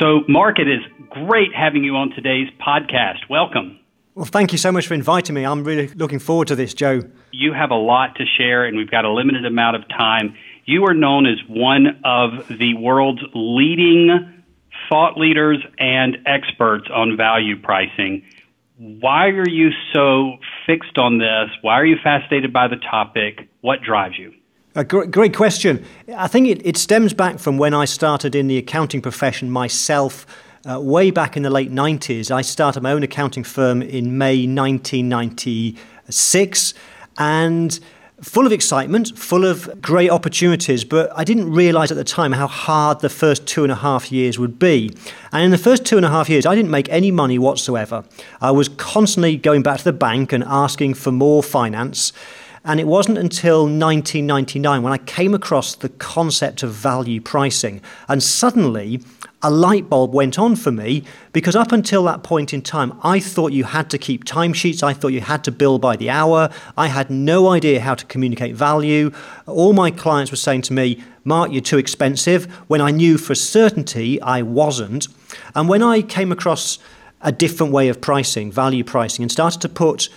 So, 0.00 0.22
Mark, 0.28 0.58
it 0.58 0.66
is 0.66 0.80
great 1.10 1.54
having 1.54 1.84
you 1.84 1.94
on 1.96 2.08
today's 2.10 2.48
podcast. 2.58 3.28
Welcome. 3.28 3.78
Well, 4.14 4.24
thank 4.24 4.50
you 4.50 4.56
so 4.56 4.72
much 4.72 4.86
for 4.86 4.94
inviting 4.94 5.34
me. 5.34 5.44
I'm 5.44 5.62
really 5.62 5.88
looking 5.88 6.18
forward 6.18 6.48
to 6.48 6.56
this, 6.56 6.72
Joe. 6.72 7.02
You 7.32 7.52
have 7.52 7.70
a 7.70 7.76
lot 7.76 8.16
to 8.16 8.24
share, 8.24 8.64
and 8.64 8.78
we've 8.78 8.90
got 8.90 9.04
a 9.04 9.12
limited 9.12 9.44
amount 9.44 9.76
of 9.76 9.86
time. 9.90 10.34
You 10.64 10.86
are 10.86 10.94
known 10.94 11.26
as 11.26 11.36
one 11.48 12.00
of 12.02 12.48
the 12.48 12.74
world's 12.78 13.20
leading 13.34 14.42
thought 14.88 15.18
leaders 15.18 15.58
and 15.78 16.16
experts 16.24 16.86
on 16.90 17.18
value 17.18 17.60
pricing. 17.60 18.24
Why 18.78 19.26
are 19.26 19.48
you 19.48 19.68
so 19.92 20.38
fixed 20.66 20.96
on 20.96 21.18
this? 21.18 21.50
Why 21.60 21.74
are 21.74 21.84
you 21.84 21.96
fascinated 22.02 22.54
by 22.54 22.68
the 22.68 22.76
topic? 22.76 23.50
What 23.60 23.82
drives 23.82 24.18
you? 24.18 24.32
A 24.76 24.84
great, 24.84 25.10
great 25.10 25.34
question. 25.34 25.84
I 26.16 26.28
think 26.28 26.46
it, 26.46 26.64
it 26.64 26.76
stems 26.76 27.12
back 27.12 27.40
from 27.40 27.58
when 27.58 27.74
I 27.74 27.86
started 27.86 28.36
in 28.36 28.46
the 28.46 28.56
accounting 28.56 29.02
profession 29.02 29.50
myself. 29.50 30.24
Uh, 30.64 30.78
way 30.78 31.10
back 31.10 31.36
in 31.36 31.42
the 31.42 31.50
late 31.50 31.72
90s, 31.72 32.30
I 32.30 32.42
started 32.42 32.80
my 32.82 32.92
own 32.92 33.02
accounting 33.02 33.42
firm 33.42 33.82
in 33.82 34.16
May 34.16 34.46
1996. 34.46 36.74
And 37.18 37.80
full 38.22 38.46
of 38.46 38.52
excitement, 38.52 39.18
full 39.18 39.44
of 39.44 39.82
great 39.82 40.10
opportunities, 40.10 40.84
but 40.84 41.10
I 41.16 41.24
didn't 41.24 41.50
realize 41.50 41.90
at 41.90 41.96
the 41.96 42.04
time 42.04 42.30
how 42.32 42.46
hard 42.46 43.00
the 43.00 43.08
first 43.08 43.46
two 43.46 43.64
and 43.64 43.72
a 43.72 43.76
half 43.76 44.12
years 44.12 44.38
would 44.38 44.60
be. 44.60 44.94
And 45.32 45.42
in 45.42 45.50
the 45.50 45.58
first 45.58 45.84
two 45.84 45.96
and 45.96 46.06
a 46.06 46.10
half 46.10 46.28
years, 46.28 46.46
I 46.46 46.54
didn't 46.54 46.70
make 46.70 46.88
any 46.90 47.10
money 47.10 47.40
whatsoever. 47.40 48.04
I 48.40 48.52
was 48.52 48.68
constantly 48.68 49.36
going 49.36 49.62
back 49.62 49.78
to 49.78 49.84
the 49.84 49.92
bank 49.92 50.32
and 50.32 50.44
asking 50.44 50.94
for 50.94 51.10
more 51.10 51.42
finance. 51.42 52.12
And 52.64 52.78
it 52.78 52.86
wasn't 52.86 53.16
until 53.16 53.62
1999 53.62 54.82
when 54.82 54.92
I 54.92 54.98
came 54.98 55.32
across 55.32 55.74
the 55.74 55.88
concept 55.88 56.62
of 56.62 56.72
value 56.72 57.20
pricing. 57.20 57.80
And 58.06 58.22
suddenly, 58.22 59.00
a 59.42 59.50
light 59.50 59.88
bulb 59.88 60.12
went 60.12 60.38
on 60.38 60.54
for 60.56 60.70
me 60.70 61.02
because 61.32 61.56
up 61.56 61.72
until 61.72 62.04
that 62.04 62.22
point 62.22 62.52
in 62.52 62.60
time, 62.60 62.98
I 63.02 63.18
thought 63.18 63.52
you 63.52 63.64
had 63.64 63.88
to 63.90 63.98
keep 63.98 64.26
timesheets. 64.26 64.82
I 64.82 64.92
thought 64.92 65.08
you 65.08 65.22
had 65.22 65.42
to 65.44 65.50
bill 65.50 65.78
by 65.78 65.96
the 65.96 66.10
hour. 66.10 66.50
I 66.76 66.88
had 66.88 67.08
no 67.08 67.48
idea 67.48 67.80
how 67.80 67.94
to 67.94 68.04
communicate 68.04 68.54
value. 68.54 69.10
All 69.46 69.72
my 69.72 69.90
clients 69.90 70.30
were 70.30 70.36
saying 70.36 70.62
to 70.62 70.74
me, 70.74 71.02
Mark, 71.24 71.52
you're 71.52 71.62
too 71.62 71.78
expensive, 71.78 72.44
when 72.68 72.82
I 72.82 72.90
knew 72.90 73.16
for 73.16 73.34
certainty 73.34 74.20
I 74.20 74.42
wasn't. 74.42 75.08
And 75.54 75.68
when 75.68 75.82
I 75.82 76.02
came 76.02 76.32
across 76.32 76.78
a 77.22 77.32
different 77.32 77.72
way 77.72 77.88
of 77.88 78.00
pricing, 78.00 78.50
value 78.52 78.84
pricing, 78.84 79.22
and 79.22 79.32
started 79.32 79.60
to 79.62 79.68
put 79.68 80.08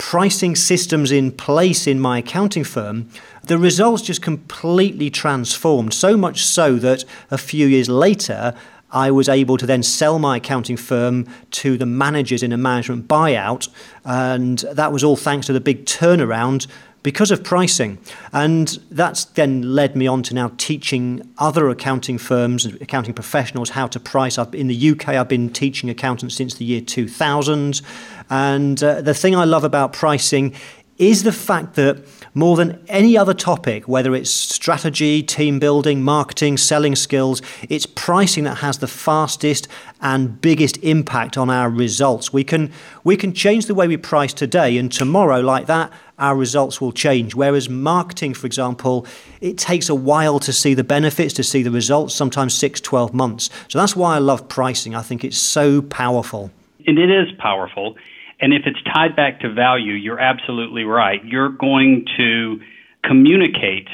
pricing 0.00 0.56
systems 0.56 1.12
in 1.12 1.30
place 1.30 1.86
in 1.86 2.00
my 2.00 2.18
accounting 2.18 2.64
firm, 2.64 3.06
the 3.44 3.58
results 3.58 4.02
just 4.02 4.22
completely 4.22 5.10
transformed. 5.10 5.92
So 5.92 6.16
much 6.16 6.42
so 6.42 6.76
that 6.76 7.04
a 7.30 7.36
few 7.36 7.66
years 7.66 7.88
later, 7.88 8.54
I 8.90 9.10
was 9.10 9.28
able 9.28 9.58
to 9.58 9.66
then 9.66 9.82
sell 9.82 10.18
my 10.18 10.38
accounting 10.38 10.78
firm 10.78 11.28
to 11.50 11.76
the 11.76 11.84
managers 11.84 12.42
in 12.42 12.50
a 12.50 12.56
management 12.56 13.08
buyout. 13.08 13.68
And 14.02 14.60
that 14.72 14.90
was 14.90 15.04
all 15.04 15.16
thanks 15.16 15.46
to 15.48 15.52
the 15.52 15.60
big 15.60 15.84
turnaround 15.84 16.66
because 17.02 17.30
of 17.30 17.42
pricing. 17.42 17.98
And 18.32 18.78
that's 18.90 19.24
then 19.24 19.74
led 19.74 19.96
me 19.96 20.06
on 20.06 20.22
to 20.24 20.34
now 20.34 20.52
teaching 20.58 21.28
other 21.38 21.68
accounting 21.68 22.18
firms 22.18 22.64
and 22.64 22.80
accounting 22.82 23.14
professionals 23.14 23.70
how 23.70 23.86
to 23.88 24.00
price. 24.00 24.38
I've, 24.38 24.54
in 24.54 24.66
the 24.66 24.90
UK, 24.90 25.10
I've 25.10 25.28
been 25.28 25.50
teaching 25.50 25.88
accountants 25.88 26.34
since 26.34 26.54
the 26.54 26.64
year 26.64 26.80
2000. 26.80 27.80
And 28.28 28.82
uh, 28.82 29.00
the 29.00 29.14
thing 29.14 29.34
I 29.34 29.44
love 29.44 29.64
about 29.64 29.92
pricing 29.92 30.54
is 31.00 31.22
the 31.22 31.32
fact 31.32 31.76
that 31.76 32.04
more 32.34 32.56
than 32.56 32.78
any 32.86 33.16
other 33.16 33.32
topic, 33.32 33.88
whether 33.88 34.14
it's 34.14 34.30
strategy, 34.30 35.22
team 35.22 35.58
building, 35.58 36.02
marketing, 36.02 36.58
selling 36.58 36.94
skills, 36.94 37.40
it's 37.70 37.86
pricing 37.86 38.44
that 38.44 38.56
has 38.56 38.78
the 38.78 38.86
fastest 38.86 39.66
and 40.02 40.40
biggest 40.42 40.76
impact 40.84 41.38
on 41.38 41.48
our 41.48 41.70
results. 41.70 42.34
We 42.34 42.44
can 42.44 42.70
we 43.02 43.16
can 43.16 43.32
change 43.32 43.64
the 43.64 43.74
way 43.74 43.88
we 43.88 43.96
price 43.96 44.34
today 44.34 44.76
and 44.76 44.92
tomorrow 44.92 45.40
like 45.40 45.66
that 45.66 45.90
our 46.18 46.36
results 46.36 46.82
will 46.82 46.92
change. 46.92 47.34
Whereas 47.34 47.70
marketing, 47.70 48.34
for 48.34 48.46
example, 48.46 49.06
it 49.40 49.56
takes 49.56 49.88
a 49.88 49.94
while 49.94 50.38
to 50.40 50.52
see 50.52 50.74
the 50.74 50.84
benefits, 50.84 51.32
to 51.34 51.42
see 51.42 51.62
the 51.62 51.70
results, 51.70 52.14
sometimes 52.14 52.52
six, 52.52 52.78
12 52.78 53.14
months. 53.14 53.48
So 53.68 53.78
that's 53.78 53.96
why 53.96 54.16
I 54.16 54.18
love 54.18 54.46
pricing. 54.46 54.94
I 54.94 55.00
think 55.00 55.24
it's 55.24 55.38
so 55.38 55.80
powerful. 55.80 56.50
And 56.86 56.98
it 56.98 57.10
is 57.10 57.28
powerful. 57.38 57.96
And 58.40 58.52
if 58.54 58.62
it's 58.64 58.82
tied 58.82 59.16
back 59.16 59.40
to 59.40 59.52
value, 59.52 59.92
you're 59.92 60.18
absolutely 60.18 60.84
right. 60.84 61.22
You're 61.24 61.50
going 61.50 62.06
to 62.16 62.60
communicate 63.04 63.88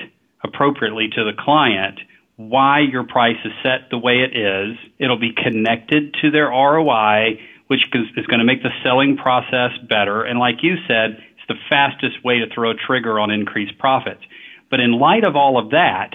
appropriately 0.45 1.09
to 1.09 1.25
the 1.25 1.33
client 1.37 1.99
why 2.37 2.81
your 2.81 3.05
price 3.05 3.39
is 3.45 3.53
set 3.63 3.91
the 3.91 3.99
way 3.99 4.21
it 4.21 4.37
is. 4.37 4.77
It'll 4.99 5.19
be 5.19 5.33
connected 5.33 6.15
to 6.23 6.31
their 6.31 6.49
ROI, 6.49 7.41
which 7.67 7.83
is 7.93 8.27
going 8.27 8.39
to 8.39 8.45
make 8.45 8.63
the 8.63 8.71
selling 8.85 9.17
process 9.17 9.71
better. 9.89 10.23
And 10.23 10.39
like 10.39 10.63
you 10.63 10.77
said, 10.87 11.19
it's 11.33 11.49
the 11.49 11.57
fastest 11.69 12.23
way 12.23 12.39
to 12.41 12.47
throw 12.55 12.71
a 12.71 12.75
trigger 12.75 13.19
on 13.19 13.31
increased 13.31 13.79
profits. 13.79 14.23
But 14.71 14.81
in 14.81 14.93
light 14.93 15.25
of 15.25 15.35
all 15.35 15.59
of 15.59 15.71
that, 15.71 16.15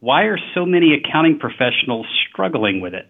why 0.00 0.22
are 0.22 0.38
so 0.54 0.64
many 0.64 0.94
accounting 0.94 1.38
professionals 1.38 2.06
struggling 2.28 2.80
with 2.80 2.94
it? 2.94 3.06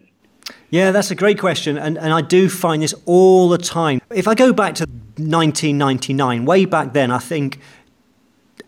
Yeah, 0.71 0.91
that's 0.91 1.11
a 1.11 1.15
great 1.15 1.39
question. 1.39 1.79
And, 1.79 1.99
and 1.99 2.13
I 2.13 2.21
do 2.21 2.49
find 2.49 2.83
this 2.83 2.95
all 3.07 3.49
the 3.49 3.59
time. 3.59 4.01
If 4.11 4.29
I 4.29 4.35
go 4.35 4.53
back 4.53 4.75
to 4.77 4.85
1999, 4.85 6.45
way 6.45 6.65
back 6.65 6.93
then, 6.93 7.11
I 7.11 7.19
think 7.19 7.59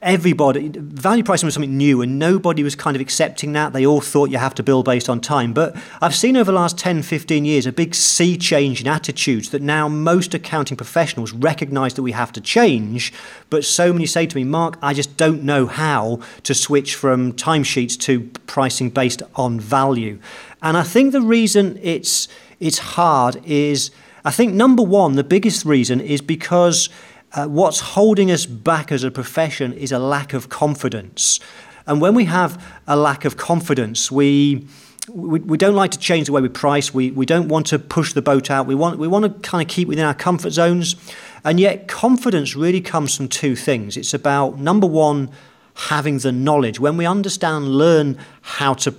everybody, 0.02 0.68
value 0.68 1.22
pricing 1.22 1.46
was 1.46 1.54
something 1.54 1.76
new 1.76 2.00
and 2.00 2.18
nobody 2.18 2.62
was 2.62 2.74
kind 2.74 2.96
of 2.96 3.02
accepting 3.02 3.52
that. 3.52 3.72
They 3.72 3.84
all 3.84 4.00
thought 4.00 4.30
you 4.30 4.38
have 4.38 4.54
to 4.54 4.62
bill 4.62 4.82
based 4.82 5.10
on 5.10 5.20
time. 5.20 5.52
But 5.52 5.76
I've 6.00 6.14
seen 6.14 6.36
over 6.36 6.50
the 6.50 6.56
last 6.56 6.78
10, 6.78 7.02
15 7.02 7.44
years 7.44 7.66
a 7.66 7.72
big 7.72 7.94
sea 7.94 8.38
change 8.38 8.80
in 8.80 8.88
attitudes 8.88 9.50
that 9.50 9.60
now 9.60 9.88
most 9.88 10.32
accounting 10.32 10.76
professionals 10.76 11.32
recognize 11.32 11.94
that 11.94 12.02
we 12.02 12.12
have 12.12 12.32
to 12.32 12.40
change. 12.40 13.12
But 13.50 13.64
so 13.64 13.92
many 13.92 14.06
say 14.06 14.26
to 14.26 14.36
me, 14.36 14.44
Mark, 14.44 14.78
I 14.80 14.94
just 14.94 15.16
don't 15.18 15.42
know 15.42 15.66
how 15.66 16.20
to 16.44 16.54
switch 16.54 16.94
from 16.94 17.34
timesheets 17.34 17.98
to 18.00 18.22
pricing 18.46 18.88
based 18.88 19.22
on 19.34 19.60
value. 19.60 20.18
And 20.62 20.78
I 20.78 20.82
think 20.82 21.12
the 21.12 21.20
reason 21.20 21.78
it's, 21.82 22.26
it's 22.58 22.78
hard 22.78 23.40
is 23.44 23.90
I 24.24 24.30
think 24.30 24.52
number 24.52 24.82
one, 24.82 25.14
the 25.14 25.24
biggest 25.24 25.64
reason 25.64 26.00
is 26.00 26.20
because 26.20 26.90
uh, 27.32 27.46
what's 27.46 27.80
holding 27.80 28.30
us 28.30 28.46
back 28.46 28.90
as 28.90 29.04
a 29.04 29.10
profession 29.10 29.72
is 29.72 29.92
a 29.92 29.98
lack 29.98 30.32
of 30.32 30.48
confidence. 30.48 31.40
And 31.86 32.00
when 32.00 32.14
we 32.14 32.24
have 32.26 32.62
a 32.86 32.96
lack 32.96 33.24
of 33.24 33.36
confidence, 33.36 34.10
we, 34.10 34.66
we, 35.08 35.40
we 35.40 35.56
don't 35.56 35.74
like 35.74 35.90
to 35.92 35.98
change 35.98 36.26
the 36.26 36.32
way 36.32 36.40
we 36.40 36.48
price. 36.48 36.92
We, 36.92 37.10
we 37.10 37.26
don't 37.26 37.48
want 37.48 37.66
to 37.68 37.78
push 37.78 38.12
the 38.12 38.22
boat 38.22 38.50
out. 38.50 38.66
We 38.66 38.74
want, 38.74 38.98
we 38.98 39.08
want 39.08 39.24
to 39.24 39.48
kind 39.48 39.62
of 39.62 39.68
keep 39.68 39.88
within 39.88 40.04
our 40.04 40.14
comfort 40.14 40.50
zones. 40.50 40.96
And 41.44 41.58
yet, 41.58 41.88
confidence 41.88 42.54
really 42.54 42.80
comes 42.80 43.16
from 43.16 43.28
two 43.28 43.56
things. 43.56 43.96
It's 43.96 44.12
about, 44.12 44.58
number 44.58 44.86
one, 44.86 45.30
having 45.74 46.18
the 46.18 46.32
knowledge. 46.32 46.78
When 46.78 46.96
we 46.96 47.06
understand, 47.06 47.68
learn 47.68 48.18
how 48.42 48.74
to 48.74 48.94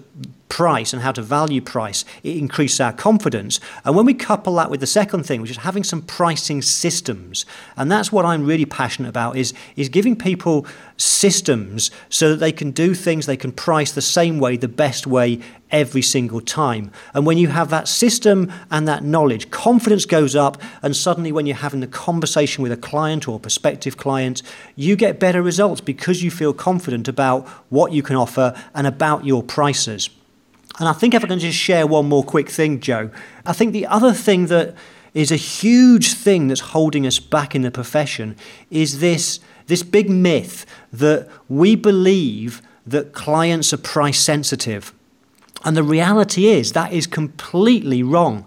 price 0.51 0.91
and 0.91 1.01
how 1.01 1.13
to 1.13 1.21
value 1.21 1.61
price, 1.61 2.03
it 2.23 2.35
increases 2.35 2.79
our 2.81 2.91
confidence. 2.91 3.59
And 3.85 3.95
when 3.95 4.05
we 4.05 4.13
couple 4.13 4.55
that 4.55 4.69
with 4.69 4.81
the 4.81 4.85
second 4.85 5.23
thing, 5.23 5.41
which 5.41 5.49
is 5.49 5.57
having 5.57 5.83
some 5.83 6.01
pricing 6.01 6.61
systems, 6.61 7.45
and 7.77 7.89
that's 7.91 8.11
what 8.11 8.25
I'm 8.25 8.45
really 8.45 8.65
passionate 8.65 9.09
about, 9.09 9.37
is, 9.37 9.53
is 9.75 9.89
giving 9.89 10.15
people 10.15 10.67
systems 10.97 11.89
so 12.09 12.29
that 12.29 12.35
they 12.35 12.51
can 12.51 12.69
do 12.71 12.93
things, 12.93 13.25
they 13.25 13.37
can 13.37 13.51
price 13.51 13.91
the 13.91 14.03
same 14.03 14.37
way, 14.37 14.55
the 14.55 14.67
best 14.67 15.07
way 15.07 15.39
every 15.71 16.03
single 16.03 16.41
time. 16.41 16.91
And 17.15 17.25
when 17.25 17.39
you 17.39 17.47
have 17.47 17.71
that 17.71 17.87
system 17.87 18.51
and 18.69 18.87
that 18.87 19.03
knowledge, 19.03 19.49
confidence 19.49 20.05
goes 20.05 20.35
up, 20.35 20.61
and 20.83 20.95
suddenly 20.95 21.31
when 21.31 21.47
you're 21.47 21.55
having 21.55 21.79
the 21.79 21.87
conversation 21.87 22.61
with 22.61 22.71
a 22.71 22.77
client 22.77 23.27
or 23.27 23.37
a 23.37 23.39
prospective 23.39 23.97
client, 23.97 24.43
you 24.75 24.95
get 24.95 25.19
better 25.19 25.41
results 25.41 25.81
because 25.81 26.21
you 26.21 26.29
feel 26.29 26.53
confident 26.53 27.07
about 27.07 27.47
what 27.69 27.93
you 27.93 28.03
can 28.03 28.15
offer 28.15 28.53
and 28.75 28.85
about 28.85 29.25
your 29.25 29.41
prices. 29.41 30.10
And 30.79 30.87
I 30.87 30.93
think 30.93 31.13
if 31.13 31.23
I 31.23 31.27
can 31.27 31.39
just 31.39 31.57
share 31.57 31.85
one 31.85 32.07
more 32.07 32.23
quick 32.23 32.49
thing, 32.49 32.79
Joe, 32.79 33.11
I 33.45 33.53
think 33.53 33.73
the 33.73 33.85
other 33.87 34.13
thing 34.13 34.47
that 34.47 34.75
is 35.13 35.31
a 35.31 35.35
huge 35.35 36.13
thing 36.13 36.47
that's 36.47 36.61
holding 36.61 37.05
us 37.05 37.19
back 37.19 37.53
in 37.53 37.61
the 37.61 37.71
profession 37.71 38.35
is 38.69 38.99
this, 38.99 39.39
this 39.67 39.83
big 39.83 40.09
myth 40.09 40.65
that 40.93 41.27
we 41.49 41.75
believe 41.75 42.61
that 42.85 43.13
clients 43.13 43.73
are 43.73 43.77
price 43.77 44.19
sensitive. 44.19 44.93
And 45.63 45.77
the 45.77 45.83
reality 45.83 46.47
is 46.47 46.71
that 46.71 46.93
is 46.93 47.05
completely 47.07 48.01
wrong. 48.01 48.45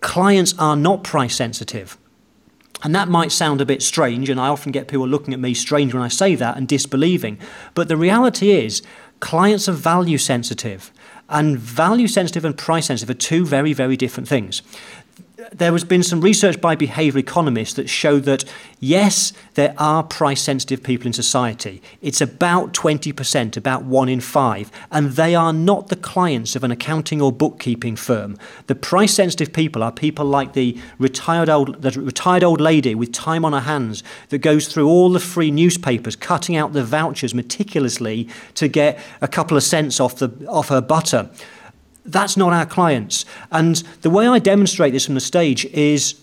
Clients 0.00 0.54
are 0.58 0.76
not 0.76 1.04
price 1.04 1.36
sensitive. 1.36 1.98
And 2.82 2.94
that 2.94 3.08
might 3.08 3.32
sound 3.32 3.60
a 3.60 3.66
bit 3.66 3.82
strange, 3.82 4.28
and 4.28 4.40
I 4.40 4.48
often 4.48 4.72
get 4.72 4.88
people 4.88 5.08
looking 5.08 5.32
at 5.32 5.40
me 5.40 5.54
strange 5.54 5.94
when 5.94 6.02
I 6.02 6.08
say 6.08 6.34
that 6.34 6.56
and 6.56 6.68
disbelieving. 6.68 7.38
But 7.74 7.88
the 7.88 7.96
reality 7.96 8.50
is, 8.50 8.82
clients 9.20 9.68
are 9.68 9.72
value 9.72 10.18
sensitive. 10.18 10.92
And 11.28 11.58
value 11.58 12.06
sensitive 12.06 12.44
and 12.44 12.56
price 12.56 12.86
sensitive 12.86 13.10
are 13.10 13.18
two 13.18 13.44
very, 13.44 13.72
very 13.72 13.96
different 13.96 14.28
things 14.28 14.62
there 15.52 15.72
has 15.72 15.84
been 15.84 16.02
some 16.02 16.20
research 16.20 16.60
by 16.60 16.74
behaviour 16.74 17.18
economists 17.18 17.74
that 17.74 17.88
show 17.88 18.18
that 18.20 18.44
yes, 18.80 19.32
there 19.54 19.74
are 19.78 20.02
price 20.02 20.42
sensitive 20.42 20.82
people 20.82 21.06
in 21.06 21.12
society. 21.12 21.82
It's 22.02 22.20
about 22.20 22.72
20%, 22.72 23.56
about 23.56 23.84
one 23.84 24.08
in 24.08 24.20
five, 24.20 24.70
and 24.90 25.12
they 25.12 25.34
are 25.34 25.52
not 25.52 25.88
the 25.88 25.96
clients 25.96 26.56
of 26.56 26.64
an 26.64 26.70
accounting 26.70 27.20
or 27.20 27.32
bookkeeping 27.32 27.96
firm. 27.96 28.38
The 28.66 28.74
price 28.74 29.14
sensitive 29.14 29.52
people 29.52 29.82
are 29.82 29.92
people 29.92 30.24
like 30.24 30.52
the 30.52 30.78
retired 30.98 31.48
old, 31.48 31.82
the 31.82 31.98
retired 32.00 32.44
old 32.44 32.60
lady 32.60 32.94
with 32.94 33.12
time 33.12 33.44
on 33.44 33.52
her 33.52 33.60
hands 33.60 34.02
that 34.28 34.38
goes 34.38 34.68
through 34.68 34.88
all 34.88 35.10
the 35.10 35.20
free 35.20 35.50
newspapers, 35.50 36.16
cutting 36.16 36.56
out 36.56 36.72
the 36.72 36.84
vouchers 36.84 37.34
meticulously 37.34 38.28
to 38.54 38.68
get 38.68 38.98
a 39.20 39.28
couple 39.28 39.56
of 39.56 39.62
cents 39.62 40.00
off, 40.00 40.16
the, 40.16 40.30
off 40.48 40.68
her 40.68 40.80
butter. 40.80 41.30
That's 42.06 42.36
not 42.36 42.52
our 42.52 42.66
clients. 42.66 43.24
And 43.50 43.76
the 44.02 44.10
way 44.10 44.26
I 44.26 44.38
demonstrate 44.38 44.92
this 44.92 45.06
from 45.06 45.14
the 45.14 45.20
stage 45.20 45.64
is 45.66 46.20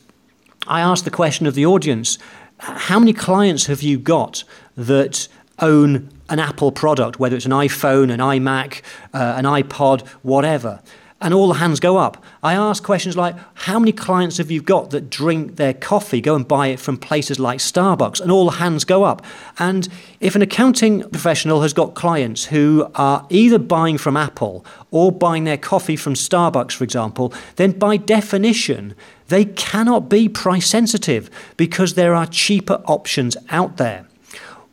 I 0.67 0.81
ask 0.81 1.03
the 1.03 1.11
question 1.11 1.45
of 1.45 1.55
the 1.55 1.65
audience 1.65 2.17
how 2.59 2.99
many 2.99 3.13
clients 3.13 3.65
have 3.65 3.81
you 3.81 3.97
got 3.97 4.43
that 4.77 5.27
own 5.59 6.09
an 6.29 6.39
Apple 6.39 6.71
product, 6.71 7.19
whether 7.19 7.35
it's 7.35 7.45
an 7.45 7.51
iPhone, 7.51 8.11
an 8.11 8.19
iMac, 8.19 8.81
uh, 9.13 9.35
an 9.37 9.43
iPod, 9.45 10.07
whatever? 10.21 10.81
And 11.23 11.33
all 11.33 11.47
the 11.47 11.55
hands 11.55 11.79
go 11.79 11.97
up. 11.97 12.23
I 12.43 12.53
ask 12.53 12.83
questions 12.83 13.15
like, 13.15 13.35
how 13.53 13.79
many 13.79 13.93
clients 13.93 14.37
have 14.37 14.51
you 14.51 14.61
got 14.61 14.91
that 14.91 15.09
drink 15.09 15.55
their 15.55 15.73
coffee, 15.73 16.19
go 16.19 16.35
and 16.35 16.45
buy 16.45 16.67
it 16.67 16.79
from 16.79 16.97
places 16.97 17.39
like 17.39 17.59
Starbucks, 17.59 18.19
and 18.19 18.29
all 18.29 18.45
the 18.45 18.57
hands 18.57 18.83
go 18.83 19.05
up. 19.05 19.25
And 19.57 19.87
if 20.19 20.35
an 20.35 20.41
accounting 20.41 21.09
professional 21.09 21.61
has 21.61 21.73
got 21.73 21.95
clients 21.95 22.45
who 22.45 22.91
are 22.95 23.25
either 23.29 23.57
buying 23.57 23.97
from 23.97 24.17
Apple 24.17 24.65
or 24.91 25.13
buying 25.13 25.45
their 25.45 25.57
coffee 25.57 25.95
from 25.95 26.13
Starbucks, 26.13 26.73
for 26.73 26.83
example, 26.83 27.33
then 27.55 27.71
by 27.71 27.95
definition, 27.95 28.93
they 29.29 29.45
cannot 29.45 30.09
be 30.09 30.27
price 30.27 30.67
sensitive 30.67 31.29
because 31.55 31.93
there 31.93 32.13
are 32.13 32.27
cheaper 32.27 32.83
options 32.85 33.37
out 33.49 33.77
there. 33.77 34.05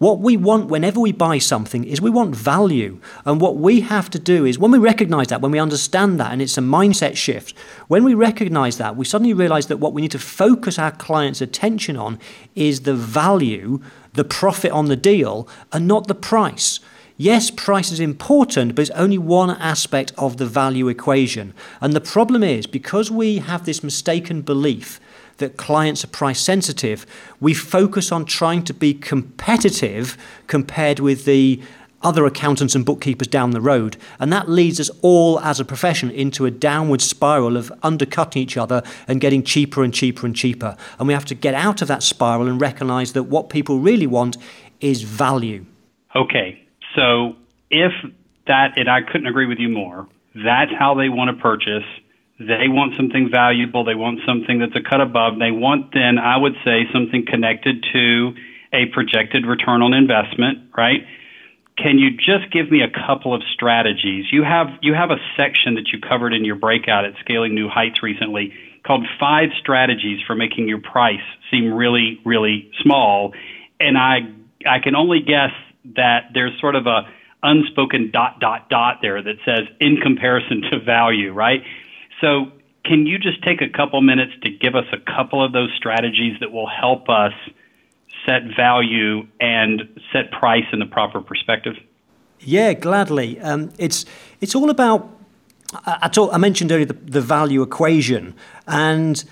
What 0.01 0.21
we 0.21 0.39
want 0.39 0.71
whenever 0.71 0.99
we 0.99 1.13
buy 1.13 1.37
something 1.37 1.85
is 1.85 2.01
we 2.01 2.09
want 2.09 2.35
value. 2.35 3.03
And 3.27 3.39
what 3.39 3.59
we 3.59 3.83
have 3.83 4.09
to 4.09 4.19
do 4.19 4.47
is 4.47 4.59
when 4.59 4.71
we 4.71 4.79
recognize 4.79 5.27
that, 5.27 5.43
when 5.43 5.53
we 5.53 5.59
understand 5.59 6.19
that, 6.19 6.33
and 6.33 6.41
it's 6.41 6.57
a 6.57 6.63
mindset 6.63 7.19
shift, 7.19 7.55
when 7.89 8.03
we 8.03 8.15
recognize 8.15 8.79
that, 8.79 8.97
we 8.97 9.05
suddenly 9.05 9.35
realize 9.35 9.67
that 9.67 9.77
what 9.77 9.93
we 9.93 10.01
need 10.01 10.13
to 10.13 10.19
focus 10.19 10.79
our 10.79 10.91
clients' 10.91 11.43
attention 11.43 11.99
on 11.99 12.19
is 12.55 12.81
the 12.81 12.95
value, 12.95 13.83
the 14.15 14.25
profit 14.25 14.73
on 14.73 14.87
the 14.87 14.97
deal, 14.97 15.47
and 15.71 15.87
not 15.87 16.09
the 16.09 16.15
price. 16.15 16.81
Yes, 17.19 17.51
price 17.51 17.93
is 17.93 18.01
important, 18.01 18.75
but 18.75 18.81
it's 18.81 18.91
only 18.93 19.19
one 19.19 19.51
aspect 19.51 20.15
of 20.17 20.39
the 20.39 20.47
value 20.47 20.89
equation. 20.89 21.53
And 21.83 21.93
the 21.93 22.01
problem 22.01 22.43
is 22.43 22.67
because 22.67 23.11
we 23.11 23.37
have 23.37 23.67
this 23.67 23.85
mistaken 23.85 24.41
belief 24.41 24.99
that 25.41 25.57
clients 25.57 26.05
are 26.05 26.09
price 26.09 26.41
sensitive, 26.41 27.05
we 27.41 27.53
focus 27.53 28.13
on 28.13 28.25
trying 28.25 28.63
to 28.65 28.73
be 28.73 28.95
competitive 28.95 30.17
compared 30.47 31.01
with 31.01 31.25
the 31.25 31.61
other 32.03 32.25
accountants 32.25 32.75
and 32.75 32.85
bookkeepers 32.85 33.29
down 33.29 33.51
the 33.51 33.61
road. 33.61 33.97
And 34.19 34.33
that 34.33 34.49
leads 34.49 34.81
us 34.81 34.91
all 35.03 35.39
as 35.41 35.61
a 35.61 35.65
profession 35.65 36.11
into 36.11 36.47
a 36.47 36.51
downward 36.51 37.03
spiral 37.03 37.57
of 37.57 37.73
undercutting 37.83 38.43
each 38.43 38.57
other 38.57 38.83
and 39.07 39.21
getting 39.21 39.43
cheaper 39.43 39.85
and 39.85 39.93
cheaper 39.93 40.27
and 40.27 40.35
cheaper. 40.35 40.77
And 40.99 41.09
we 41.09 41.15
have 41.15 41.27
to 41.27 41.35
get 41.35 41.55
out 41.55 41.83
of 41.83 41.89
that 41.89 42.03
spiral 42.03 42.49
and 42.49 42.61
recognize 42.61 43.13
that 43.13 43.25
what 43.25 43.51
people 43.51 43.81
really 43.81 44.07
want 44.07 44.37
is 44.81 45.03
value. 45.03 45.67
Okay. 46.17 46.67
So 46.97 47.37
if 47.71 47.93
that, 48.47 48.79
and 48.79 48.89
I 48.89 49.03
couldn't 49.03 49.27
agree 49.27 49.47
with 49.47 49.59
you 49.59 49.69
more, 49.69 50.09
that's 50.35 50.73
how 50.73 50.95
they 50.95 51.09
want 51.09 51.37
to 51.37 51.43
purchase 51.43 51.85
they 52.41 52.69
want 52.73 52.95
something 52.97 53.29
valuable. 53.31 53.85
They 53.85 53.95
want 53.95 54.21
something 54.27 54.59
that's 54.59 54.75
a 54.75 54.81
cut 54.81 55.03
above. 55.03 55.39
They 55.39 55.53
want 55.53 55.93
then, 55.93 56.17
I 56.19 56.39
would 56.39 56.55
say, 56.65 56.89
something 56.91 57.27
connected 57.29 57.85
to 57.93 58.33
a 58.73 58.87
projected 58.95 59.45
return 59.45 59.83
on 59.83 59.93
investment, 59.93 60.73
right? 60.77 61.05
Can 61.77 61.99
you 61.99 62.17
just 62.17 62.51
give 62.51 62.71
me 62.71 62.81
a 62.81 62.89
couple 62.89 63.35
of 63.35 63.43
strategies? 63.53 64.27
You 64.33 64.43
have 64.43 64.69
you 64.81 64.95
have 64.95 65.11
a 65.11 65.21
section 65.37 65.75
that 65.75 65.89
you 65.93 66.01
covered 66.01 66.33
in 66.33 66.45
your 66.45 66.57
breakout 66.57 67.05
at 67.05 67.13
Scaling 67.21 67.55
New 67.55 67.69
Heights 67.69 68.03
recently 68.03 68.53
called 68.87 69.07
Five 69.19 69.51
Strategies 69.61 70.21
for 70.27 70.35
Making 70.35 70.69
Your 70.69 70.81
Price 70.81 71.25
Seem 71.51 71.73
Really, 71.73 72.21
Really 72.25 72.71
Small. 72.83 73.33
And 73.79 73.99
I 73.99 74.21
I 74.67 74.79
can 74.83 74.95
only 74.95 75.21
guess 75.21 75.53
that 75.97 76.31
there's 76.33 76.53
sort 76.61 76.75
of 76.75 76.87
a 76.87 77.03
unspoken 77.43 78.11
dot 78.13 78.41
dot 78.41 78.69
dot 78.69 78.99
there 79.03 79.23
that 79.23 79.37
says 79.45 79.69
in 79.79 79.97
comparison 80.03 80.63
to 80.71 80.81
value, 80.81 81.33
right? 81.33 81.63
So, 82.21 82.53
can 82.85 83.07
you 83.07 83.19
just 83.19 83.43
take 83.43 83.61
a 83.61 83.69
couple 83.69 84.01
minutes 84.01 84.33
to 84.43 84.51
give 84.51 84.75
us 84.75 84.87
a 84.93 84.99
couple 84.99 85.45
of 85.45 85.53
those 85.53 85.71
strategies 85.77 86.39
that 86.41 86.51
will 86.51 86.67
help 86.67 87.09
us 87.09 87.33
set 88.27 88.43
value 88.57 89.27
and 89.41 89.83
set 90.13 90.31
price 90.31 90.65
in 90.73 90.79
the 90.79 90.87
proper 90.87 91.21
perspective? 91.21 91.77
Yeah, 92.41 92.73
gladly. 92.73 93.39
Um, 93.41 93.73
it's 93.79 94.05
it's 94.41 94.55
all 94.55 94.71
about. 94.71 95.17
I, 95.87 96.09
talk, 96.09 96.35
I 96.35 96.39
mentioned 96.39 96.73
earlier 96.73 96.87
the, 96.87 96.95
the 96.95 97.21
value 97.21 97.63
equation, 97.63 98.35
and 98.67 99.23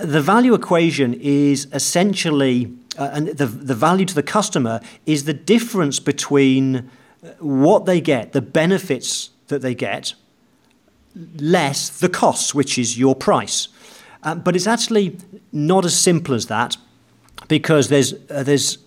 the 0.00 0.20
value 0.20 0.54
equation 0.54 1.14
is 1.14 1.66
essentially, 1.72 2.72
uh, 2.96 3.10
and 3.12 3.28
the 3.28 3.46
the 3.46 3.74
value 3.74 4.04
to 4.04 4.14
the 4.14 4.22
customer 4.22 4.80
is 5.06 5.24
the 5.24 5.34
difference 5.34 5.98
between 5.98 6.90
what 7.40 7.84
they 7.86 8.00
get, 8.00 8.32
the 8.32 8.42
benefits 8.42 9.30
that 9.48 9.60
they 9.60 9.74
get, 9.74 10.14
less 11.36 11.88
the 11.88 12.08
costs, 12.08 12.54
which 12.54 12.78
is 12.78 12.98
your 12.98 13.14
price. 13.14 13.68
Uh, 14.22 14.34
but 14.34 14.56
it's 14.56 14.66
actually 14.66 15.16
not 15.52 15.84
as 15.84 15.98
simple 15.98 16.34
as 16.34 16.46
that 16.46 16.76
because 17.48 17.88
there's, 17.88 18.14
uh, 18.30 18.42
there's 18.42 18.78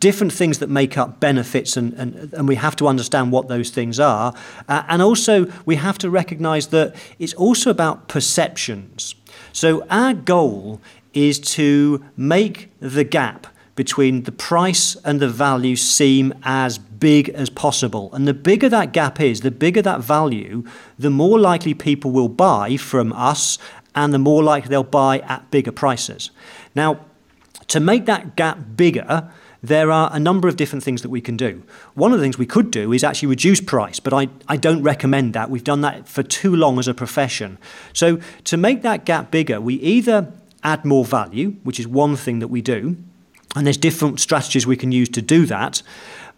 different 0.00 0.32
things 0.32 0.58
that 0.58 0.68
make 0.68 0.96
up 0.96 1.20
benefits, 1.20 1.76
and, 1.76 1.92
and, 1.94 2.32
and 2.32 2.48
we 2.48 2.54
have 2.54 2.76
to 2.76 2.86
understand 2.86 3.32
what 3.32 3.48
those 3.48 3.70
things 3.70 4.00
are. 4.00 4.34
Uh, 4.68 4.82
and 4.88 5.02
also, 5.02 5.46
we 5.66 5.76
have 5.76 5.98
to 5.98 6.10
recognize 6.10 6.68
that 6.68 6.94
it's 7.18 7.34
also 7.34 7.70
about 7.70 8.08
perceptions. 8.08 9.14
So, 9.52 9.86
our 9.90 10.14
goal 10.14 10.80
is 11.12 11.38
to 11.38 12.04
make 12.16 12.70
the 12.80 13.04
gap 13.04 13.46
between 13.74 14.22
the 14.22 14.32
price 14.32 14.96
and 15.04 15.20
the 15.20 15.28
value 15.28 15.76
seem 15.76 16.32
as 16.44 16.78
big 16.78 17.28
as 17.30 17.50
possible. 17.50 18.10
And 18.12 18.26
the 18.26 18.34
bigger 18.34 18.68
that 18.68 18.92
gap 18.92 19.20
is, 19.20 19.40
the 19.40 19.50
bigger 19.50 19.82
that 19.82 20.00
value, 20.00 20.64
the 20.98 21.10
more 21.10 21.38
likely 21.38 21.74
people 21.74 22.10
will 22.10 22.28
buy 22.28 22.76
from 22.76 23.12
us 23.12 23.58
and 23.94 24.12
the 24.12 24.18
more 24.18 24.42
likely 24.42 24.68
they'll 24.68 24.82
buy 24.82 25.20
at 25.20 25.50
bigger 25.50 25.72
prices. 25.72 26.30
Now, 26.74 27.00
to 27.68 27.80
make 27.80 28.06
that 28.06 28.36
gap 28.36 28.58
bigger, 28.76 29.30
there 29.62 29.90
are 29.90 30.10
a 30.12 30.20
number 30.20 30.46
of 30.46 30.56
different 30.56 30.84
things 30.84 31.02
that 31.02 31.08
we 31.08 31.22
can 31.22 31.36
do. 31.36 31.62
One 31.94 32.12
of 32.12 32.18
the 32.18 32.24
things 32.24 32.36
we 32.36 32.46
could 32.46 32.70
do 32.70 32.92
is 32.92 33.02
actually 33.02 33.28
reduce 33.28 33.60
price, 33.60 33.98
but 33.98 34.12
I, 34.12 34.28
I 34.46 34.56
don't 34.56 34.82
recommend 34.82 35.32
that. 35.32 35.48
We've 35.48 35.64
done 35.64 35.80
that 35.80 36.06
for 36.06 36.22
too 36.22 36.54
long 36.54 36.78
as 36.78 36.86
a 36.86 36.92
profession. 36.92 37.56
So, 37.94 38.20
to 38.44 38.56
make 38.58 38.82
that 38.82 39.06
gap 39.06 39.30
bigger, 39.30 39.60
we 39.60 39.76
either 39.76 40.30
add 40.62 40.84
more 40.84 41.04
value, 41.04 41.56
which 41.62 41.80
is 41.80 41.88
one 41.88 42.14
thing 42.14 42.40
that 42.40 42.48
we 42.48 42.60
do, 42.60 42.98
and 43.54 43.66
there's 43.66 43.76
different 43.76 44.20
strategies 44.20 44.66
we 44.66 44.76
can 44.76 44.92
use 44.92 45.08
to 45.10 45.22
do 45.22 45.46
that. 45.46 45.82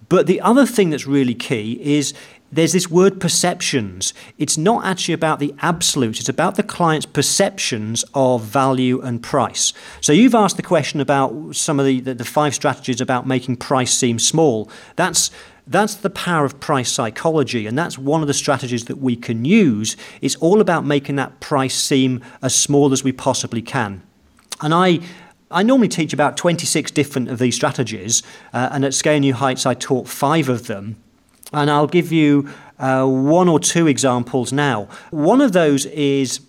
But 0.09 0.27
the 0.27 0.41
other 0.41 0.67
thing 0.67 0.91
that's 0.91 1.07
really 1.07 1.35
key 1.35 1.81
is 1.83 2.15
there's 2.53 2.73
this 2.73 2.89
word 2.89 3.21
perceptions. 3.21 4.15
It's 4.39 4.57
not 4.57 4.85
actually 4.85 5.15
about 5.15 5.41
the 5.41 5.55
absolute, 5.61 6.21
it's 6.21 6.29
about 6.29 6.55
the 6.55 6.63
client's 6.63 7.07
perceptions 7.07 8.05
of 8.15 8.43
value 8.43 9.01
and 9.01 9.23
price. 9.23 9.73
So 10.01 10.13
you've 10.13 10.35
asked 10.35 10.57
the 10.57 10.63
question 10.63 11.01
about 11.01 11.57
some 11.57 11.81
of 11.81 11.87
the, 11.87 12.01
the, 12.01 12.15
the 12.15 12.25
five 12.25 12.55
strategies 12.55 13.01
about 13.01 13.27
making 13.27 13.57
price 13.57 13.93
seem 13.93 14.19
small. 14.19 14.71
That's 14.97 15.31
that's 15.69 15.97
the 15.97 16.11
power 16.11 16.45
of 16.45 16.61
price 16.61 16.93
psychology, 16.93 17.67
and 17.67 17.77
that's 17.77 17.99
one 17.99 18.21
of 18.21 18.29
the 18.29 18.35
strategies 18.35 18.85
that 18.85 18.99
we 18.99 19.17
can 19.17 19.45
use. 19.45 19.97
It's 20.21 20.37
all 20.37 20.61
about 20.61 20.85
making 20.87 21.17
that 21.17 21.41
price 21.41 21.75
seem 21.75 22.23
as 22.41 22.55
small 22.55 22.93
as 22.93 23.03
we 23.03 23.11
possibly 23.11 23.63
can. 23.63 24.03
And 24.61 24.73
I 24.73 25.01
I 25.57 25.63
normally 25.63 25.89
teach 25.89 26.13
about 26.13 26.37
26 26.37 26.91
different 26.91 27.31
of 27.31 27.39
these 27.39 27.55
strategies, 27.55 28.23
uh, 28.53 28.69
and 28.73 28.85
at 28.85 28.93
Scale 28.93 29.21
New 29.21 29.33
Heights, 29.33 29.65
I 29.65 29.73
taught 29.73 30.07
five 30.07 30.51
of 30.51 30.67
them. 30.67 30.97
And 31.51 31.71
I'll 31.71 31.87
give 31.87 32.13
you 32.13 32.51
uh, 32.79 33.07
one 33.07 33.49
or 33.49 33.59
two 33.59 33.87
examples 33.87 34.53
now. 34.53 34.87
One 35.11 35.41
of 35.41 35.53
those 35.53 35.87
is 35.87 36.41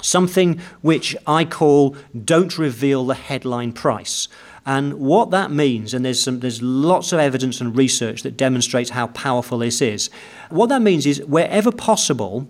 something 0.00 0.60
which 0.80 1.14
I 1.24 1.44
call 1.44 1.94
don't 2.24 2.58
reveal 2.58 3.06
the 3.06 3.14
headline 3.14 3.74
price. 3.74 4.26
And 4.66 4.94
what 4.94 5.30
that 5.30 5.52
means, 5.52 5.94
and 5.94 6.04
there's, 6.04 6.20
some, 6.20 6.40
there's 6.40 6.60
lots 6.60 7.12
of 7.12 7.20
evidence 7.20 7.60
and 7.60 7.76
research 7.76 8.24
that 8.24 8.36
demonstrates 8.36 8.90
how 8.90 9.06
powerful 9.08 9.58
this 9.58 9.80
is. 9.80 10.10
What 10.50 10.68
that 10.70 10.82
means 10.82 11.06
is, 11.06 11.22
wherever 11.22 11.70
possible, 11.70 12.48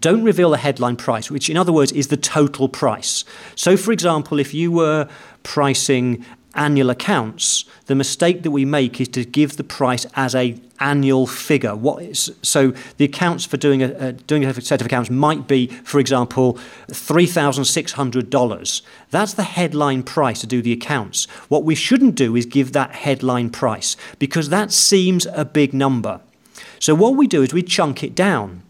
don't 0.00 0.24
reveal 0.24 0.50
the 0.50 0.58
headline 0.58 0.96
price, 0.96 1.30
which 1.30 1.48
in 1.50 1.56
other 1.56 1.72
words 1.72 1.92
is 1.92 2.08
the 2.08 2.16
total 2.16 2.68
price. 2.68 3.24
So, 3.54 3.76
for 3.76 3.92
example, 3.92 4.38
if 4.38 4.54
you 4.54 4.72
were 4.72 5.08
pricing 5.42 6.24
annual 6.54 6.88
accounts, 6.88 7.66
the 7.84 7.94
mistake 7.94 8.42
that 8.42 8.50
we 8.50 8.64
make 8.64 8.98
is 8.98 9.08
to 9.08 9.24
give 9.24 9.58
the 9.58 9.64
price 9.64 10.06
as 10.14 10.34
a 10.34 10.58
annual 10.80 11.26
figure. 11.26 11.76
What 11.76 12.02
is, 12.02 12.34
so 12.42 12.72
the 12.96 13.04
accounts 13.04 13.44
for 13.44 13.58
doing 13.58 13.82
a, 13.82 13.92
a, 13.98 14.12
doing 14.12 14.44
a 14.44 14.60
set 14.60 14.80
of 14.80 14.86
accounts 14.86 15.10
might 15.10 15.46
be, 15.46 15.66
for 15.66 16.00
example, 16.00 16.58
three 16.90 17.26
thousand 17.26 17.66
six 17.66 17.92
hundred 17.92 18.30
dollars. 18.30 18.82
That's 19.10 19.34
the 19.34 19.42
headline 19.42 20.02
price 20.02 20.40
to 20.40 20.46
do 20.46 20.62
the 20.62 20.72
accounts. 20.72 21.26
What 21.48 21.64
we 21.64 21.74
shouldn't 21.74 22.14
do 22.14 22.36
is 22.36 22.46
give 22.46 22.72
that 22.72 22.94
headline 22.94 23.50
price 23.50 23.96
because 24.18 24.48
that 24.48 24.72
seems 24.72 25.26
a 25.26 25.44
big 25.44 25.74
number. 25.74 26.20
So 26.78 26.94
what 26.94 27.16
we 27.16 27.26
do 27.26 27.42
is 27.42 27.52
we 27.52 27.62
chunk 27.62 28.02
it 28.02 28.14
down. 28.14 28.62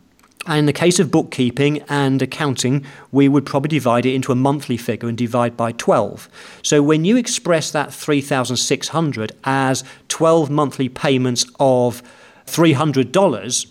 And 0.46 0.60
in 0.60 0.66
the 0.66 0.72
case 0.72 1.00
of 1.00 1.10
bookkeeping 1.10 1.82
and 1.88 2.22
accounting, 2.22 2.86
we 3.10 3.28
would 3.28 3.44
probably 3.44 3.68
divide 3.68 4.06
it 4.06 4.14
into 4.14 4.30
a 4.30 4.36
monthly 4.36 4.76
figure 4.76 5.08
and 5.08 5.18
divide 5.18 5.56
by 5.56 5.72
12. 5.72 6.28
So 6.62 6.82
when 6.82 7.04
you 7.04 7.16
express 7.16 7.72
that 7.72 7.92
3,600 7.92 9.32
as 9.44 9.82
12 10.08 10.48
monthly 10.48 10.88
payments 10.88 11.46
of 11.58 12.00
$300, 12.46 13.66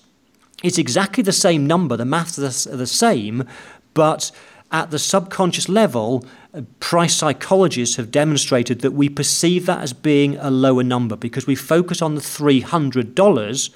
it's 0.63 0.77
exactly 0.77 1.23
the 1.23 1.31
same 1.31 1.65
number. 1.65 1.95
The 1.95 2.05
maths 2.05 2.67
are 2.67 2.75
the 2.75 2.87
same, 2.87 3.47
but 3.93 4.31
at 4.71 4.91
the 4.91 4.99
subconscious 4.99 5.69
level, 5.69 6.25
uh, 6.53 6.61
price 6.81 7.15
psychologists 7.15 7.95
have 7.95 8.11
demonstrated 8.11 8.81
that 8.81 8.91
we 8.91 9.07
perceive 9.07 9.65
that 9.67 9.81
as 9.81 9.93
being 9.93 10.35
a 10.37 10.49
lower 10.49 10.83
number 10.83 11.15
because 11.15 11.47
we 11.47 11.55
focus 11.55 12.01
on 12.01 12.15
the 12.15 12.21
$300 12.21 13.69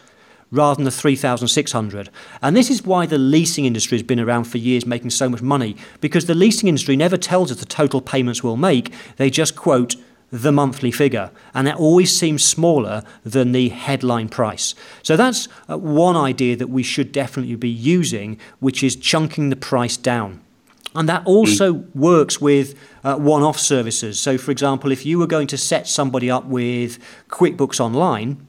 rather 0.52 0.76
than 0.76 0.86
the 0.86 0.92
3,600. 0.92 2.10
And 2.42 2.56
this 2.56 2.70
is 2.70 2.84
why 2.84 3.06
the 3.06 3.18
leasing 3.18 3.66
industry 3.66 3.98
has 3.98 4.04
been 4.04 4.20
around 4.20 4.46
for 4.46 4.58
years 4.58 4.86
making 4.86 5.12
so 5.12 5.30
much 5.30 5.42
money, 5.42 5.76
because 6.02 6.26
the 6.26 6.36
leasing 6.36 6.68
industry 6.68 6.96
never 6.96 7.18
tells 7.18 7.52
us 7.52 7.60
the 7.60 7.66
total 7.66 8.02
payments 8.02 8.44
we'll 8.44 8.58
make, 8.58 8.94
they 9.18 9.30
just 9.30 9.56
quote 9.56 9.96
the 10.32 10.52
monthly 10.52 10.92
figure, 10.92 11.32
and 11.54 11.68
it 11.68 11.76
always 11.76 12.16
seems 12.16 12.44
smaller 12.44 13.04
than 13.24 13.52
the 13.52 13.70
headline 13.70 14.30
price. 14.30 14.76
So 15.02 15.18
that's 15.18 15.48
uh, 15.68 15.78
one 15.78 16.16
idea 16.16 16.56
that 16.56 16.70
we 16.70 16.84
should 16.84 17.12
definitely 17.12 17.56
be 17.56 17.70
using, 17.70 18.38
which 18.60 18.84
is 18.84 18.96
chunking 18.96 19.50
the 19.50 19.56
price 19.56 19.98
down. 19.98 20.42
And 20.96 21.08
that 21.08 21.26
also 21.26 21.74
works 21.94 22.42
with 22.42 22.76
uh, 23.04 23.16
one 23.16 23.44
off 23.44 23.60
services. 23.60 24.20
So, 24.20 24.38
for 24.38 24.52
example, 24.52 24.92
if 24.92 25.06
you 25.06 25.20
were 25.20 25.28
going 25.28 25.48
to 25.48 25.58
set 25.58 25.88
somebody 25.88 26.32
up 26.32 26.46
with 26.46 26.98
QuickBooks 27.30 27.80
Online, 27.80 28.46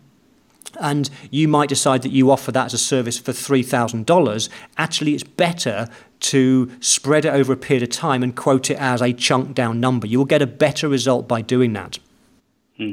and 0.81 1.11
you 1.31 1.49
might 1.49 1.69
decide 1.69 2.03
that 2.03 2.13
you 2.13 2.31
offer 2.31 2.53
that 2.53 2.67
as 2.67 2.75
a 2.75 2.79
service 2.79 3.19
for 3.19 3.33
$3,000, 3.33 4.49
actually 4.77 5.15
it's 5.15 5.23
better 5.23 5.89
to 6.21 6.71
spread 6.81 7.25
it 7.25 7.31
over 7.31 7.53
a 7.53 7.57
period 7.57 7.83
of 7.83 7.91
time 7.91 8.23
and 8.23 8.37
quote 8.37 8.71
it 8.71 8.79
as 8.79 9.01
a 9.01 9.13
chunk 9.13 9.55
down 9.55 9.81
number. 9.81 10.07
You 10.07 10.19
will 10.19 10.27
get 10.27 10.43
a 10.43 10.47
better 10.47 10.89
result 10.89 11.27
by 11.27 11.43
doing 11.43 11.73
that. 11.73 11.99
Hmm. 12.77 12.93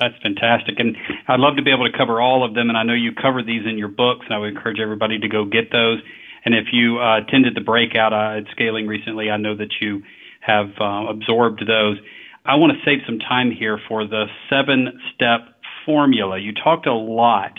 That's 0.00 0.14
fantastic. 0.20 0.80
And 0.80 0.96
I'd 1.28 1.38
love 1.38 1.56
to 1.56 1.62
be 1.62 1.70
able 1.70 1.88
to 1.88 1.96
cover 1.96 2.20
all 2.20 2.44
of 2.44 2.54
them. 2.54 2.68
And 2.68 2.76
I 2.76 2.82
know 2.82 2.94
you 2.94 3.12
cover 3.12 3.40
these 3.42 3.64
in 3.64 3.78
your 3.78 3.88
books, 3.88 4.26
and 4.26 4.34
I 4.34 4.38
would 4.38 4.48
encourage 4.48 4.80
everybody 4.80 5.18
to 5.20 5.28
go 5.28 5.44
get 5.44 5.70
those. 5.70 6.00
And 6.44 6.56
if 6.56 6.66
you 6.72 6.98
uh, 6.98 7.18
attended 7.18 7.54
the 7.54 7.60
breakout 7.60 8.12
uh, 8.12 8.38
at 8.38 8.50
Scaling 8.50 8.88
recently, 8.88 9.30
I 9.30 9.36
know 9.36 9.56
that 9.56 9.74
you 9.80 10.02
have 10.40 10.70
uh, 10.80 11.06
absorbed 11.08 11.62
those. 11.66 11.98
I 12.44 12.56
want 12.56 12.72
to 12.72 12.78
save 12.84 12.98
some 13.06 13.20
time 13.20 13.52
here 13.52 13.78
for 13.88 14.04
the 14.04 14.26
seven 14.50 15.00
step 15.14 15.51
formula. 15.84 16.38
You 16.38 16.52
talked 16.52 16.86
a 16.86 16.94
lot 16.94 17.58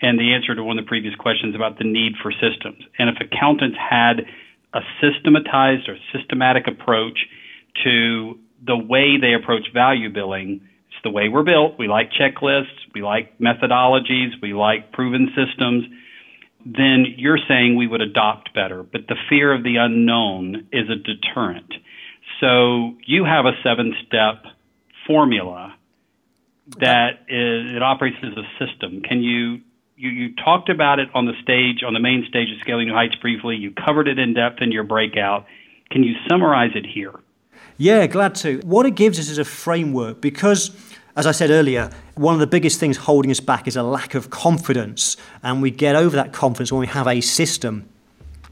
in 0.00 0.16
the 0.16 0.32
answer 0.32 0.54
to 0.54 0.62
one 0.62 0.78
of 0.78 0.84
the 0.84 0.88
previous 0.88 1.14
questions 1.14 1.54
about 1.54 1.78
the 1.78 1.84
need 1.84 2.12
for 2.22 2.32
systems. 2.32 2.84
And 2.98 3.08
if 3.08 3.16
accountants 3.20 3.76
had 3.78 4.26
a 4.74 4.80
systematized 5.00 5.88
or 5.88 5.96
systematic 6.12 6.66
approach 6.66 7.18
to 7.84 8.38
the 8.64 8.76
way 8.76 9.18
they 9.20 9.34
approach 9.34 9.72
value 9.72 10.12
billing, 10.12 10.60
it's 10.88 11.02
the 11.02 11.10
way 11.10 11.28
we're 11.28 11.42
built. 11.42 11.78
We 11.78 11.88
like 11.88 12.10
checklists, 12.12 12.78
we 12.94 13.02
like 13.02 13.38
methodologies, 13.38 14.40
we 14.42 14.52
like 14.52 14.92
proven 14.92 15.28
systems. 15.34 15.84
Then 16.64 17.06
you're 17.16 17.38
saying 17.48 17.76
we 17.76 17.86
would 17.86 18.00
adopt 18.00 18.54
better. 18.54 18.82
But 18.82 19.02
the 19.08 19.16
fear 19.28 19.52
of 19.52 19.62
the 19.62 19.76
unknown 19.76 20.66
is 20.72 20.88
a 20.90 20.96
deterrent. 20.96 21.72
So 22.40 22.96
you 23.06 23.24
have 23.24 23.46
a 23.46 23.52
seven 23.62 23.94
step 24.06 24.44
formula 25.06 25.77
that 26.80 27.20
is, 27.28 27.76
it 27.76 27.82
operates 27.82 28.16
as 28.22 28.32
a 28.36 28.64
system. 28.64 29.02
Can 29.02 29.22
you, 29.22 29.60
you 29.96 30.10
you 30.10 30.34
talked 30.36 30.68
about 30.68 30.98
it 30.98 31.08
on 31.14 31.26
the 31.26 31.32
stage 31.42 31.82
on 31.86 31.94
the 31.94 32.00
main 32.00 32.24
stage 32.28 32.50
of 32.50 32.60
Scaling 32.60 32.88
New 32.88 32.94
Heights 32.94 33.16
briefly. 33.16 33.56
You 33.56 33.72
covered 33.72 34.08
it 34.08 34.18
in 34.18 34.34
depth 34.34 34.60
in 34.60 34.70
your 34.70 34.84
breakout. 34.84 35.46
Can 35.90 36.02
you 36.02 36.14
summarize 36.28 36.72
it 36.74 36.86
here? 36.86 37.14
Yeah, 37.78 38.06
glad 38.06 38.34
to. 38.36 38.58
What 38.64 38.86
it 38.86 38.94
gives 38.94 39.18
us 39.18 39.28
is 39.28 39.38
a 39.38 39.44
framework 39.44 40.20
because 40.20 40.70
as 41.18 41.26
I 41.26 41.32
said 41.32 41.50
earlier, 41.50 41.90
one 42.14 42.34
of 42.34 42.40
the 42.40 42.46
biggest 42.46 42.78
things 42.78 42.96
holding 42.96 43.32
us 43.32 43.40
back 43.40 43.66
is 43.66 43.74
a 43.74 43.82
lack 43.82 44.14
of 44.14 44.30
confidence, 44.30 45.16
and 45.42 45.60
we 45.60 45.72
get 45.72 45.96
over 45.96 46.14
that 46.14 46.32
confidence 46.32 46.70
when 46.70 46.80
we 46.80 46.86
have 46.86 47.08
a 47.08 47.20
system. 47.20 47.88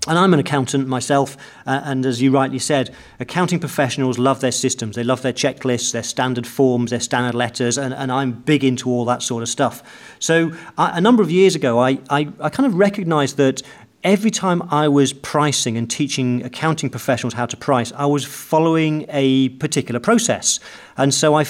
And 0.06 0.18
I'm 0.18 0.32
an 0.32 0.38
accountant 0.40 0.86
myself, 0.86 1.36
uh, 1.66 1.80
and 1.84 2.06
as 2.06 2.22
you 2.22 2.30
rightly 2.30 2.60
said, 2.60 2.94
accounting 3.18 3.58
professionals 3.58 4.18
love 4.18 4.40
their 4.40 4.52
systems. 4.52 4.94
They 4.94 5.02
love 5.02 5.22
their 5.22 5.32
checklists, 5.32 5.92
their 5.92 6.04
standard 6.04 6.46
forms, 6.46 6.90
their 6.90 7.00
standard 7.00 7.34
letters, 7.34 7.76
and, 7.76 7.92
and 7.92 8.12
I'm 8.12 8.32
big 8.32 8.62
into 8.62 8.88
all 8.88 9.04
that 9.06 9.22
sort 9.22 9.42
of 9.42 9.48
stuff. 9.48 9.82
So 10.20 10.52
I, 10.78 10.98
a 10.98 11.00
number 11.00 11.22
of 11.22 11.30
years 11.30 11.54
ago, 11.56 11.80
I, 11.80 11.98
I, 12.08 12.28
I 12.40 12.50
kind 12.50 12.66
of 12.66 12.74
recognized 12.74 13.36
that 13.38 13.62
every 14.04 14.30
time 14.30 14.62
I 14.70 14.86
was 14.86 15.12
pricing 15.12 15.76
and 15.76 15.90
teaching 15.90 16.44
accounting 16.44 16.88
professionals 16.90 17.34
how 17.34 17.46
to 17.46 17.56
price, 17.56 17.92
I 17.96 18.06
was 18.06 18.24
following 18.24 19.06
a 19.08 19.48
particular 19.48 19.98
process. 19.98 20.60
And 20.96 21.12
so 21.12 21.34
I, 21.34 21.44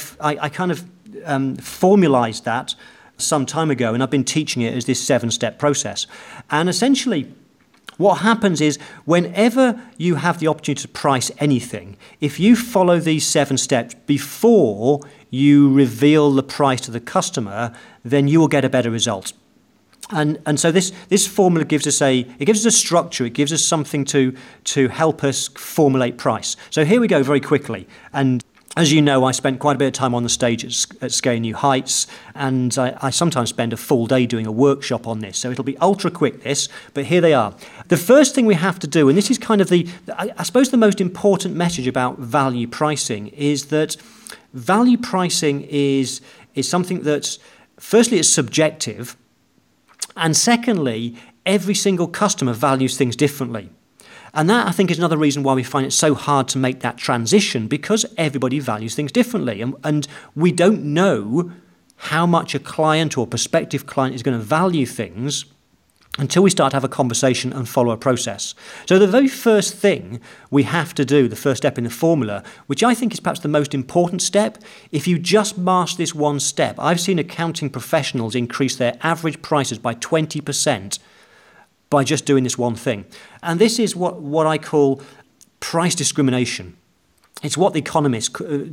kind 0.48 0.72
of 0.72 0.84
um, 1.26 1.56
formalized 1.56 2.46
that 2.46 2.74
some 3.18 3.44
time 3.44 3.70
ago, 3.70 3.92
and 3.94 4.02
I've 4.02 4.10
been 4.10 4.24
teaching 4.24 4.62
it 4.62 4.74
as 4.74 4.86
this 4.86 5.02
seven 5.02 5.30
step 5.30 5.58
process. 5.58 6.06
And 6.50 6.68
essentially, 6.68 7.32
what 7.96 8.16
happens 8.16 8.60
is 8.60 8.78
whenever 9.04 9.80
you 9.96 10.16
have 10.16 10.38
the 10.38 10.48
opportunity 10.48 10.82
to 10.82 10.88
price 10.88 11.30
anything, 11.38 11.96
if 12.20 12.38
you 12.38 12.56
follow 12.56 12.98
these 12.98 13.26
seven 13.26 13.56
steps 13.56 13.94
before 14.06 15.00
you 15.30 15.72
reveal 15.72 16.32
the 16.32 16.42
price 16.42 16.80
to 16.82 16.90
the 16.90 17.00
customer, 17.00 17.74
then 18.04 18.28
you 18.28 18.40
will 18.40 18.48
get 18.48 18.64
a 18.64 18.68
better 18.68 18.90
result. 18.90 19.32
And, 20.10 20.38
and 20.46 20.60
so 20.60 20.70
this, 20.70 20.92
this 21.08 21.26
formula 21.26 21.64
gives 21.64 21.86
us 21.86 22.00
a 22.00 22.20
it 22.38 22.44
gives 22.44 22.64
us 22.64 22.74
a 22.74 22.78
structure. 22.78 23.24
It 23.24 23.32
gives 23.32 23.52
us 23.52 23.64
something 23.64 24.04
to 24.06 24.36
to 24.64 24.88
help 24.88 25.24
us 25.24 25.48
formulate 25.48 26.16
price. 26.16 26.56
So 26.70 26.84
here 26.84 27.00
we 27.00 27.08
go 27.08 27.24
very 27.24 27.40
quickly. 27.40 27.88
And 28.12 28.44
as 28.76 28.92
you 28.92 29.00
know, 29.00 29.24
I 29.24 29.32
spent 29.32 29.58
quite 29.58 29.76
a 29.76 29.78
bit 29.78 29.86
of 29.86 29.92
time 29.94 30.14
on 30.14 30.22
the 30.22 30.28
stage 30.28 30.62
at, 30.62 31.02
at 31.02 31.10
Scale 31.10 31.40
New 31.40 31.54
Heights, 31.54 32.06
and 32.34 32.76
I, 32.78 32.96
I, 33.00 33.10
sometimes 33.10 33.48
spend 33.48 33.72
a 33.72 33.76
full 33.76 34.06
day 34.06 34.26
doing 34.26 34.46
a 34.46 34.52
workshop 34.52 35.06
on 35.06 35.20
this. 35.20 35.38
So 35.38 35.50
it'll 35.50 35.64
be 35.64 35.78
ultra 35.78 36.10
quick, 36.10 36.42
this, 36.42 36.68
but 36.92 37.06
here 37.06 37.22
they 37.22 37.32
are. 37.32 37.54
The 37.88 37.96
first 37.96 38.34
thing 38.34 38.44
we 38.44 38.54
have 38.54 38.78
to 38.80 38.86
do, 38.86 39.08
and 39.08 39.16
this 39.16 39.30
is 39.30 39.38
kind 39.38 39.62
of 39.62 39.70
the, 39.70 39.88
I, 40.14 40.30
I 40.36 40.42
suppose, 40.42 40.70
the 40.70 40.76
most 40.76 41.00
important 41.00 41.56
message 41.56 41.86
about 41.86 42.18
value 42.18 42.68
pricing, 42.68 43.28
is 43.28 43.66
that 43.66 43.96
value 44.52 44.98
pricing 44.98 45.62
is, 45.62 46.20
is 46.54 46.68
something 46.68 47.00
that's, 47.00 47.38
firstly, 47.80 48.18
it's 48.18 48.28
subjective, 48.28 49.16
and 50.18 50.36
secondly, 50.36 51.16
every 51.46 51.74
single 51.74 52.08
customer 52.08 52.52
values 52.52 52.98
things 52.98 53.16
differently. 53.16 53.70
And 54.36 54.50
that, 54.50 54.68
I 54.68 54.70
think, 54.70 54.90
is 54.90 54.98
another 54.98 55.16
reason 55.16 55.42
why 55.42 55.54
we 55.54 55.62
find 55.62 55.86
it 55.86 55.92
so 55.92 56.14
hard 56.14 56.46
to 56.48 56.58
make 56.58 56.80
that 56.80 56.98
transition 56.98 57.68
because 57.68 58.04
everybody 58.18 58.58
values 58.58 58.94
things 58.94 59.10
differently. 59.10 59.62
And, 59.62 59.74
and 59.82 60.06
we 60.34 60.52
don't 60.52 60.84
know 60.84 61.52
how 61.96 62.26
much 62.26 62.54
a 62.54 62.58
client 62.58 63.16
or 63.16 63.26
prospective 63.26 63.86
client 63.86 64.14
is 64.14 64.22
going 64.22 64.38
to 64.38 64.44
value 64.44 64.84
things 64.84 65.46
until 66.18 66.42
we 66.42 66.50
start 66.50 66.70
to 66.70 66.76
have 66.76 66.84
a 66.84 66.88
conversation 66.88 67.50
and 67.50 67.66
follow 67.66 67.92
a 67.92 67.96
process. 67.96 68.54
So, 68.86 68.98
the 68.98 69.06
very 69.06 69.28
first 69.28 69.74
thing 69.74 70.20
we 70.50 70.64
have 70.64 70.94
to 70.94 71.04
do, 71.04 71.28
the 71.28 71.36
first 71.36 71.58
step 71.58 71.78
in 71.78 71.84
the 71.84 71.90
formula, 71.90 72.42
which 72.66 72.82
I 72.82 72.94
think 72.94 73.14
is 73.14 73.20
perhaps 73.20 73.40
the 73.40 73.48
most 73.48 73.74
important 73.74 74.20
step, 74.20 74.58
if 74.92 75.08
you 75.08 75.18
just 75.18 75.56
master 75.56 75.96
this 75.98 76.14
one 76.14 76.40
step, 76.40 76.76
I've 76.78 77.00
seen 77.00 77.18
accounting 77.18 77.70
professionals 77.70 78.34
increase 78.34 78.76
their 78.76 78.98
average 79.02 79.40
prices 79.40 79.78
by 79.78 79.94
20% 79.94 80.98
by 81.90 82.04
just 82.04 82.24
doing 82.24 82.44
this 82.44 82.58
one 82.58 82.74
thing. 82.74 83.04
And 83.42 83.60
this 83.60 83.78
is 83.78 83.94
what, 83.94 84.20
what 84.20 84.46
I 84.46 84.58
call 84.58 85.00
price 85.60 85.94
discrimination. 85.94 86.76
It's 87.42 87.56
what 87.56 87.74
the 87.74 87.78
economists 87.78 88.40
uh, 88.40 88.66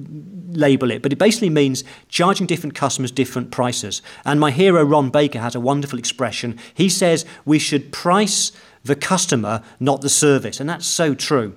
label 0.51 0.89
it, 0.89 1.01
but 1.01 1.11
it 1.11 1.19
basically 1.19 1.49
means 1.49 1.83
charging 2.07 2.47
different 2.47 2.75
customers 2.75 3.11
different 3.11 3.51
prices. 3.51 4.01
And 4.23 4.39
my 4.39 4.51
hero, 4.51 4.83
Ron 4.83 5.09
Baker, 5.09 5.39
has 5.39 5.53
a 5.53 5.59
wonderful 5.59 5.99
expression. 5.99 6.57
He 6.73 6.87
says 6.87 7.25
we 7.45 7.59
should 7.59 7.91
price 7.91 8.51
the 8.83 8.95
customer, 8.95 9.61
not 9.79 10.01
the 10.01 10.09
service. 10.09 10.59
And 10.59 10.69
that's 10.69 10.87
so 10.87 11.13
true. 11.13 11.55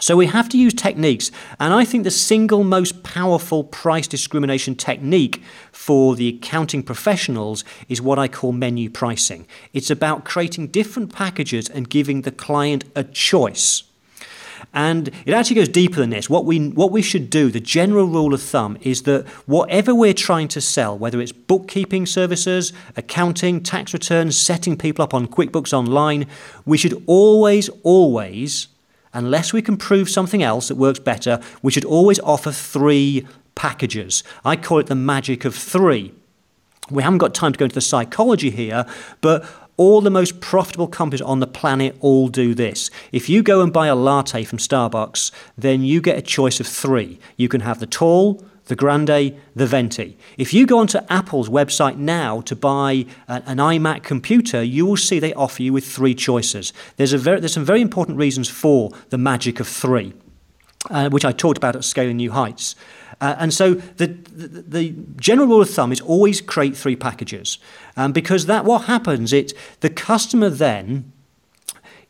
So 0.00 0.16
we 0.16 0.26
have 0.26 0.48
to 0.50 0.58
use 0.58 0.74
techniques, 0.74 1.30
and 1.58 1.74
I 1.74 1.84
think 1.84 2.04
the 2.04 2.10
single 2.10 2.62
most 2.62 3.02
powerful 3.02 3.64
price 3.64 4.06
discrimination 4.06 4.76
technique 4.76 5.42
for 5.72 6.14
the 6.14 6.28
accounting 6.28 6.84
professionals 6.84 7.64
is 7.88 8.00
what 8.00 8.18
I 8.18 8.28
call 8.28 8.52
menu 8.52 8.90
pricing. 8.90 9.46
It's 9.72 9.90
about 9.90 10.24
creating 10.24 10.68
different 10.68 11.12
packages 11.12 11.68
and 11.68 11.90
giving 11.90 12.22
the 12.22 12.30
client 12.30 12.84
a 12.94 13.02
choice. 13.02 13.82
And 14.74 15.08
it 15.24 15.32
actually 15.32 15.56
goes 15.56 15.68
deeper 15.68 15.96
than 15.96 16.10
this. 16.10 16.28
What 16.28 16.44
we, 16.44 16.68
what 16.68 16.92
we 16.92 17.02
should 17.02 17.30
do, 17.30 17.50
the 17.50 17.60
general 17.60 18.06
rule 18.06 18.34
of 18.34 18.42
thumb, 18.42 18.76
is 18.82 19.02
that 19.02 19.26
whatever 19.46 19.94
we're 19.94 20.14
trying 20.14 20.48
to 20.48 20.60
sell, 20.60 20.96
whether 20.96 21.20
it's 21.20 21.32
bookkeeping 21.32 22.06
services, 22.06 22.72
accounting, 22.96 23.62
tax 23.62 23.92
returns, 23.92 24.36
setting 24.36 24.76
people 24.76 25.02
up 25.02 25.14
on 25.14 25.26
QuickBooks 25.26 25.72
Online, 25.72 26.26
we 26.64 26.76
should 26.76 27.02
always, 27.06 27.68
always 27.82 28.68
unless 29.12 29.52
we 29.52 29.62
can 29.62 29.76
prove 29.76 30.08
something 30.08 30.42
else 30.42 30.68
that 30.68 30.76
works 30.76 30.98
better, 30.98 31.40
we 31.62 31.72
should 31.72 31.84
always 31.84 32.18
offer 32.20 32.52
three 32.52 33.26
packages. 33.54 34.22
I 34.44 34.56
call 34.56 34.78
it 34.78 34.86
the 34.86 34.94
magic 34.94 35.44
of 35.44 35.54
three. 35.54 36.14
We 36.90 37.02
haven't 37.02 37.18
got 37.18 37.34
time 37.34 37.52
to 37.52 37.58
go 37.58 37.64
into 37.64 37.74
the 37.74 37.80
psychology 37.80 38.50
here, 38.50 38.86
but 39.20 39.44
all 39.76 40.00
the 40.00 40.10
most 40.10 40.40
profitable 40.40 40.88
companies 40.88 41.22
on 41.22 41.40
the 41.40 41.46
planet 41.46 41.96
all 42.00 42.28
do 42.28 42.54
this. 42.54 42.90
If 43.12 43.28
you 43.28 43.42
go 43.42 43.62
and 43.62 43.72
buy 43.72 43.86
a 43.86 43.94
latte 43.94 44.44
from 44.44 44.58
Starbucks, 44.58 45.30
then 45.56 45.82
you 45.82 46.00
get 46.00 46.18
a 46.18 46.22
choice 46.22 46.60
of 46.60 46.66
three. 46.66 47.18
You 47.36 47.48
can 47.48 47.60
have 47.60 47.78
the 47.78 47.86
tall, 47.86 48.44
the 48.68 48.76
Grande, 48.76 49.36
the 49.56 49.66
Venti. 49.66 50.16
If 50.36 50.54
you 50.54 50.66
go 50.66 50.78
onto 50.78 51.00
Apple's 51.08 51.48
website 51.48 51.96
now 51.96 52.40
to 52.42 52.54
buy 52.54 53.06
an 53.26 53.56
iMac 53.56 54.02
computer, 54.02 54.62
you 54.62 54.86
will 54.86 54.96
see 54.96 55.18
they 55.18 55.34
offer 55.34 55.62
you 55.62 55.72
with 55.72 55.86
three 55.86 56.14
choices. 56.14 56.72
There's, 56.96 57.12
very, 57.12 57.40
there's 57.40 57.54
some 57.54 57.64
very 57.64 57.80
important 57.80 58.18
reasons 58.18 58.48
for 58.48 58.90
the 59.08 59.18
magic 59.18 59.58
of 59.58 59.66
three, 59.66 60.12
uh, 60.90 61.08
which 61.08 61.24
I 61.24 61.32
talked 61.32 61.58
about 61.58 61.76
at 61.76 61.84
Scaling 61.84 62.18
New 62.18 62.30
Heights. 62.30 62.76
Uh, 63.20 63.34
and 63.38 63.52
so 63.52 63.74
the, 63.74 64.06
the, 64.06 64.62
the, 64.62 64.94
general 65.16 65.48
rule 65.48 65.62
of 65.62 65.68
thumb 65.68 65.90
is 65.90 66.00
always 66.00 66.40
create 66.40 66.76
three 66.76 66.94
packages, 66.94 67.58
um, 67.96 68.12
because 68.12 68.46
that 68.46 68.64
what 68.64 68.84
happens 68.84 69.32
it 69.32 69.52
the 69.80 69.90
customer 69.90 70.48
then 70.48 71.12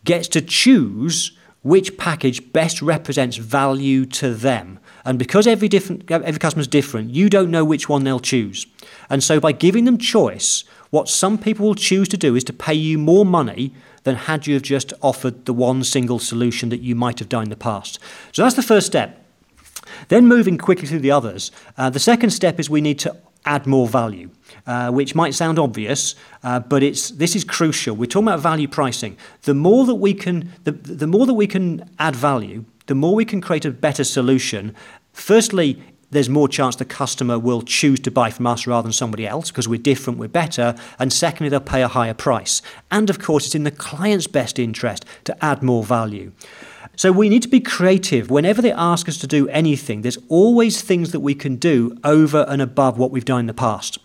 gets 0.05 0.29
to 0.29 0.42
choose 0.42 1.33
which 1.62 1.97
package 1.97 2.53
best 2.53 2.83
represents 2.83 3.37
value 3.37 4.05
to 4.07 4.35
them. 4.35 4.79
And 5.05 5.19
because 5.19 5.47
every 5.47 5.69
different 5.69 6.11
every 6.11 6.39
customer 6.39 6.61
is 6.61 6.69
different, 6.69 7.11
you 7.11 7.29
don't 7.29 7.51
know 7.51 7.65
which 7.65 7.89
one 7.89 8.05
they'll 8.05 8.21
choose. 8.21 8.67
And 9.09 9.23
so 9.23 9.41
by 9.41 9.53
giving 9.53 9.85
them 9.85 9.99
choice, 9.99 10.65
what 10.91 11.09
some 11.09 11.39
people 11.39 11.67
will 11.67 11.75
choose 11.75 12.09
to 12.09 12.17
do 12.17 12.35
is 12.35 12.45
to 12.45 12.53
pay 12.53 12.75
you 12.75 12.99
more 12.99 13.25
money 13.25 13.73
than 14.05 14.17
had 14.17 14.47
you 14.47 14.55
have 14.55 14.63
just 14.63 14.93
offered 15.03 15.45
the 15.45 15.53
one 15.53 15.85
single 15.85 16.19
solution 16.19 16.69
that 16.71 16.81
you 16.81 16.95
might 16.95 17.19
have 17.19 17.29
done 17.29 17.45
in 17.45 17.51
the 17.51 17.57
past. 17.57 17.99
So 18.33 18.43
that's 18.43 18.57
the 18.57 18.63
first 18.63 18.87
step. 18.87 19.25
Then 20.09 20.27
moving 20.27 20.59
quickly 20.59 20.87
through 20.87 21.01
the 21.01 21.11
others, 21.11 21.51
uh, 21.77 21.91
the 21.91 21.99
second 21.99 22.31
step 22.31 22.61
is 22.61 22.69
we 22.69 22.81
need 22.81 22.99
to 23.01 23.17
add 23.45 23.67
more 23.67 23.87
value, 23.87 24.31
uh, 24.67 24.91
which 24.91 25.15
might 25.15 25.35
sound 25.35 25.59
obvious, 25.59 26.15
uh, 26.43 26.61
but 26.61 26.83
it's 26.83 27.11
this 27.11 27.35
is 27.35 27.45
crucial. 27.45 27.97
We're 27.97 28.07
talking 28.07 28.29
about 28.29 28.41
value 28.41 28.69
pricing. 28.69 29.17
The 29.43 29.55
more 29.55 29.87
that 29.87 29.95
we 29.95 30.13
can, 30.15 30.53
the, 30.65 30.73
the 30.73 31.07
more 31.07 31.27
that 31.27 31.35
we 31.35 31.47
can 31.47 31.89
add 31.99 32.15
value, 32.15 32.65
the 32.88 32.94
more 32.94 33.14
we 33.14 33.24
can 33.24 33.40
create 33.40 33.64
a 33.64 33.70
better 33.70 34.05
solution, 34.05 34.74
Firstly, 35.18 35.83
there's 36.11 36.29
more 36.29 36.48
chance 36.48 36.77
the 36.77 36.85
customer 36.85 37.38
will 37.38 37.61
choose 37.62 37.98
to 38.01 38.11
buy 38.11 38.31
from 38.31 38.46
us 38.46 38.66
rather 38.66 38.85
than 38.85 38.92
somebody 38.92 39.27
else 39.27 39.51
because 39.51 39.68
we're 39.68 39.79
different, 39.79 40.18
we're 40.18 40.29
better. 40.29 40.77
And 40.98 41.12
secondly, 41.12 41.51
they'll 41.51 41.61
pay 41.61 41.83
a 41.83 41.88
higher 41.88 42.14
price. 42.14 42.62
And 42.90 43.11
of 43.11 43.18
course, 43.18 43.46
it's 43.46 43.55
in 43.57 43.64
the 43.64 43.72
client's 43.72 44.29
best 44.29 44.59
interest 44.59 45.05
to 45.24 45.44
add 45.44 45.62
more 45.62 45.83
value. 45.83 46.33
So 46.96 47.12
we 47.12 47.29
need 47.29 47.42
to 47.42 47.48
be 47.48 47.61
creative. 47.61 48.31
Whenever 48.31 48.62
they 48.62 48.72
ask 48.72 49.09
us 49.09 49.18
to 49.18 49.27
do 49.27 49.48
anything, 49.48 50.03
there's 50.03 50.18
always 50.29 50.83
things 50.83 51.11
that 51.12 51.20
we 51.20 51.35
can 51.35 51.57
do 51.57 51.98
over 52.05 52.46
and 52.48 52.62
above 52.62 52.96
what 52.96 53.11
we've 53.11 53.24
done 53.24 53.40
in 53.40 53.46
the 53.46 53.55
past. 53.55 53.98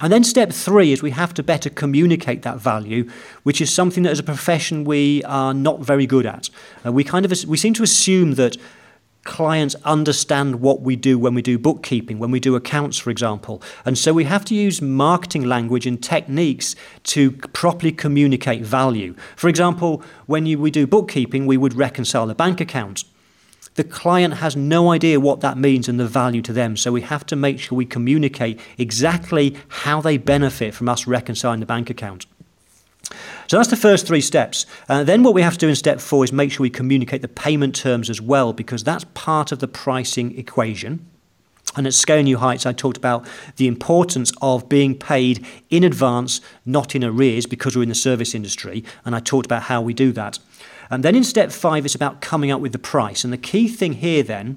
And 0.00 0.12
then 0.12 0.22
step 0.22 0.52
three 0.52 0.92
is 0.92 1.02
we 1.02 1.10
have 1.10 1.34
to 1.34 1.42
better 1.42 1.70
communicate 1.70 2.42
that 2.42 2.58
value, 2.58 3.08
which 3.42 3.60
is 3.60 3.72
something 3.72 4.04
that 4.04 4.10
as 4.10 4.20
a 4.20 4.24
profession 4.24 4.84
we 4.84 5.24
are 5.24 5.52
not 5.52 5.80
very 5.80 6.06
good 6.06 6.26
at. 6.26 6.50
Uh, 6.86 6.92
we 6.92 7.02
kind 7.04 7.24
of 7.24 7.32
we 7.46 7.56
seem 7.56 7.74
to 7.74 7.82
assume 7.82 8.34
that 8.34 8.56
clients 9.24 9.74
understand 9.84 10.60
what 10.60 10.80
we 10.80 10.96
do 10.96 11.18
when 11.18 11.34
we 11.34 11.42
do 11.42 11.58
bookkeeping, 11.58 12.18
when 12.18 12.30
we 12.30 12.40
do 12.40 12.56
accounts, 12.56 12.96
for 12.96 13.10
example. 13.10 13.60
And 13.84 13.98
so 13.98 14.14
we 14.14 14.24
have 14.24 14.44
to 14.46 14.54
use 14.54 14.80
marketing 14.80 15.44
language 15.44 15.86
and 15.86 16.02
techniques 16.02 16.74
to 17.04 17.32
properly 17.32 17.92
communicate 17.92 18.62
value. 18.62 19.14
For 19.36 19.48
example, 19.48 20.02
when 20.26 20.46
you, 20.46 20.58
we 20.58 20.70
do 20.70 20.86
bookkeeping, 20.86 21.44
we 21.44 21.58
would 21.58 21.74
reconcile 21.74 22.30
a 22.30 22.34
bank 22.34 22.60
account. 22.60 23.04
The 23.78 23.84
client 23.84 24.34
has 24.34 24.56
no 24.56 24.90
idea 24.90 25.20
what 25.20 25.40
that 25.42 25.56
means 25.56 25.88
and 25.88 26.00
the 26.00 26.06
value 26.08 26.42
to 26.42 26.52
them. 26.52 26.76
So 26.76 26.90
we 26.90 27.02
have 27.02 27.24
to 27.26 27.36
make 27.36 27.60
sure 27.60 27.78
we 27.78 27.86
communicate 27.86 28.58
exactly 28.76 29.56
how 29.68 30.00
they 30.00 30.16
benefit 30.18 30.74
from 30.74 30.88
us 30.88 31.06
reconciling 31.06 31.60
the 31.60 31.66
bank 31.66 31.88
account. 31.88 32.26
So 33.46 33.56
that's 33.56 33.68
the 33.68 33.76
first 33.76 34.04
three 34.04 34.20
steps. 34.20 34.66
Uh, 34.88 35.04
then 35.04 35.22
what 35.22 35.32
we 35.32 35.42
have 35.42 35.52
to 35.52 35.58
do 35.60 35.68
in 35.68 35.76
step 35.76 36.00
four 36.00 36.24
is 36.24 36.32
make 36.32 36.50
sure 36.50 36.64
we 36.64 36.70
communicate 36.70 37.22
the 37.22 37.28
payment 37.28 37.76
terms 37.76 38.10
as 38.10 38.20
well, 38.20 38.52
because 38.52 38.82
that's 38.82 39.04
part 39.14 39.52
of 39.52 39.60
the 39.60 39.68
pricing 39.68 40.36
equation. 40.36 41.06
And 41.76 41.86
at 41.86 41.94
Scale 41.94 42.24
New 42.24 42.38
Heights, 42.38 42.66
I 42.66 42.72
talked 42.72 42.96
about 42.96 43.28
the 43.58 43.68
importance 43.68 44.32
of 44.42 44.68
being 44.68 44.98
paid 44.98 45.46
in 45.70 45.84
advance, 45.84 46.40
not 46.66 46.96
in 46.96 47.04
arrears, 47.04 47.46
because 47.46 47.76
we're 47.76 47.84
in 47.84 47.90
the 47.90 47.94
service 47.94 48.34
industry. 48.34 48.82
And 49.04 49.14
I 49.14 49.20
talked 49.20 49.46
about 49.46 49.62
how 49.62 49.80
we 49.80 49.94
do 49.94 50.10
that. 50.12 50.40
And 50.90 51.04
then 51.04 51.14
in 51.14 51.24
step 51.24 51.52
five, 51.52 51.84
it's 51.84 51.94
about 51.94 52.20
coming 52.20 52.50
up 52.50 52.60
with 52.60 52.72
the 52.72 52.78
price. 52.78 53.24
And 53.24 53.32
the 53.32 53.38
key 53.38 53.68
thing 53.68 53.94
here 53.94 54.22
then 54.22 54.56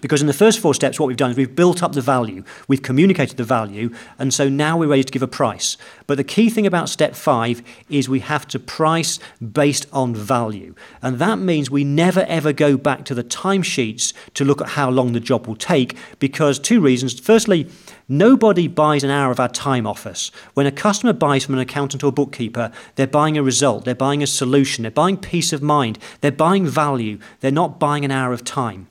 Because 0.00 0.20
in 0.20 0.28
the 0.28 0.32
first 0.32 0.60
four 0.60 0.72
steps, 0.72 1.00
what 1.00 1.06
we've 1.08 1.16
done 1.16 1.32
is 1.32 1.36
we've 1.36 1.56
built 1.56 1.82
up 1.82 1.92
the 1.92 2.00
value, 2.00 2.44
we've 2.68 2.82
communicated 2.82 3.36
the 3.36 3.44
value, 3.44 3.92
and 4.20 4.32
so 4.32 4.48
now 4.48 4.78
we're 4.78 4.86
ready 4.86 5.02
to 5.02 5.12
give 5.12 5.22
a 5.22 5.26
price. 5.26 5.76
But 6.06 6.16
the 6.16 6.24
key 6.24 6.48
thing 6.48 6.64
about 6.64 6.88
step 6.88 7.16
five 7.16 7.60
is 7.88 8.08
we 8.08 8.20
have 8.20 8.46
to 8.48 8.60
price 8.60 9.18
based 9.40 9.86
on 9.92 10.14
value. 10.14 10.76
And 11.02 11.18
that 11.18 11.40
means 11.40 11.70
we 11.72 11.82
never 11.82 12.20
ever 12.20 12.52
go 12.52 12.76
back 12.76 13.04
to 13.06 13.14
the 13.14 13.24
timesheets 13.24 14.12
to 14.34 14.44
look 14.44 14.60
at 14.60 14.68
how 14.68 14.90
long 14.90 15.12
the 15.12 15.18
job 15.18 15.48
will 15.48 15.56
take, 15.56 15.96
because 16.20 16.60
two 16.60 16.80
reasons. 16.80 17.18
Firstly, 17.18 17.68
Nobody 18.12 18.66
buys 18.66 19.04
an 19.04 19.10
hour 19.10 19.30
of 19.30 19.38
our 19.38 19.48
time 19.48 19.86
off 19.86 20.04
us. 20.04 20.32
When 20.54 20.66
a 20.66 20.72
customer 20.72 21.12
buys 21.12 21.44
from 21.44 21.54
an 21.54 21.60
accountant 21.60 22.02
or 22.02 22.10
bookkeeper, 22.10 22.72
they're 22.96 23.06
buying 23.06 23.38
a 23.38 23.42
result, 23.44 23.84
they're 23.84 23.94
buying 23.94 24.20
a 24.20 24.26
solution, 24.26 24.82
they're 24.82 24.90
buying 24.90 25.16
peace 25.16 25.52
of 25.52 25.62
mind, 25.62 25.96
they're 26.20 26.32
buying 26.32 26.66
value, 26.66 27.20
they're 27.38 27.52
not 27.52 27.78
buying 27.78 28.04
an 28.04 28.10
hour 28.10 28.32
of 28.32 28.42
time. 28.42 28.88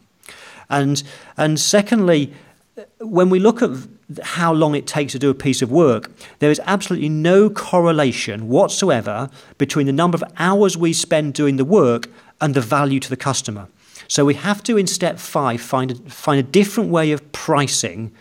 And, 0.70 1.02
and 1.38 1.60
secondly, 1.60 2.34
when 3.00 3.30
we 3.30 3.40
look 3.40 3.62
at 3.62 3.72
how 4.24 4.54
long 4.54 4.76
it 4.76 4.88
takes 4.88 5.12
to 5.14 5.20
do 5.20 5.30
a 5.30 5.34
piece 5.34 5.62
of 5.62 5.72
work, 5.72 6.12
there 6.40 6.52
is 6.52 6.62
absolutely 6.66 7.10
no 7.10 7.50
correlation 7.50 8.48
whatsoever 8.48 9.30
between 9.58 9.86
the 9.86 9.94
number 9.94 10.16
of 10.16 10.24
hours 10.38 10.78
we 10.78 10.94
spend 10.94 11.34
doing 11.34 11.58
the 11.58 11.66
work 11.66 12.10
and 12.42 12.54
the 12.54 12.62
value 12.62 13.00
to 13.00 13.10
the 13.10 13.18
customer. 13.18 13.68
So 14.08 14.26
we 14.26 14.34
have 14.36 14.64
to, 14.64 14.78
in 14.78 14.88
step 14.88 15.20
five, 15.20 15.62
find 15.62 15.92
a, 15.92 15.96
find 16.10 16.40
a 16.40 16.44
different 16.44 16.90
way 16.90 17.12
of 17.12 17.32
pricing 17.32 18.12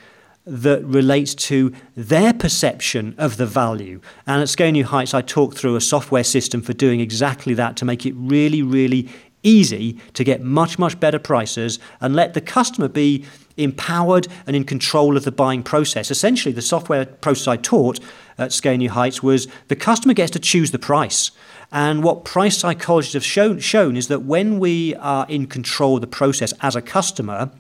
that 0.45 0.85
relates 0.85 1.35
to 1.35 1.73
their 1.95 2.33
perception 2.33 3.15
of 3.19 3.37
the 3.37 3.47
value. 3.47 4.01
And 4.27 4.43
at 4.43 4.49
Scale 4.49 4.73
New 4.73 4.85
Heights, 4.85 5.15
I 5.15 5.21
talk 5.21 5.55
through 5.55 5.77
a 5.77 5.81
software 5.81 6.25
system 6.25 6.63
for 6.63 6.73
doing 6.73 7.01
exactly 7.01 7.55
that 7.55 7.77
to 7.77 7.85
make 7.85 8.07
it 8.07 8.15
really, 8.17 8.63
really 8.63 9.09
easy 9.43 9.99
to 10.15 10.25
get 10.25 10.43
much, 10.43 10.79
much 10.79 10.99
better 10.99 11.19
prices 11.19 11.79
and 12.01 12.15
let 12.15 12.35
the 12.35 12.41
customer 12.41 12.89
be 12.89 13.25
empowered 13.57 14.29
and 14.47 14.55
in 14.55 14.65
control 14.65 15.17
of 15.17 15.25
the 15.25 15.33
buying 15.33 15.63
process. 15.63 16.11
Essentially, 16.11 16.53
the 16.53 16.63
software 16.63 17.07
process 17.07 17.49
I 17.49 17.57
taught 17.57 18.01
at 18.39 18.53
Scale 18.53 18.77
New 18.77 18.91
Heights 18.91 19.23
was 19.23 19.49
the 19.69 19.77
customer 19.77 20.15
gets 20.15 20.31
to 20.33 20.39
choose 20.39 20.71
the 20.71 20.79
price. 20.79 21.31
And 21.73 22.03
what 22.03 22.25
price 22.25 22.57
psychologists 22.57 23.15
have 23.15 23.25
shown, 23.25 23.59
shown 23.59 23.97
is 23.97 24.09
that 24.09 24.23
when 24.23 24.59
we 24.59 24.95
are 24.97 25.27
in 25.29 25.47
control 25.47 25.97
of 25.97 26.01
the 26.01 26.07
process 26.07 26.53
as 26.61 26.77
a 26.77 26.83
customer, 26.83 27.51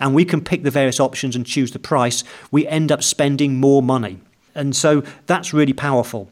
and 0.00 0.14
we 0.14 0.24
can 0.24 0.40
pick 0.40 0.62
the 0.62 0.70
various 0.70 1.00
options 1.00 1.36
and 1.36 1.46
choose 1.46 1.72
the 1.72 1.78
price, 1.78 2.24
we 2.50 2.66
end 2.66 2.90
up 2.90 3.02
spending 3.02 3.60
more 3.60 3.82
money. 3.82 4.18
And 4.54 4.74
so 4.74 5.02
that's 5.26 5.52
really 5.52 5.72
powerful. 5.72 6.30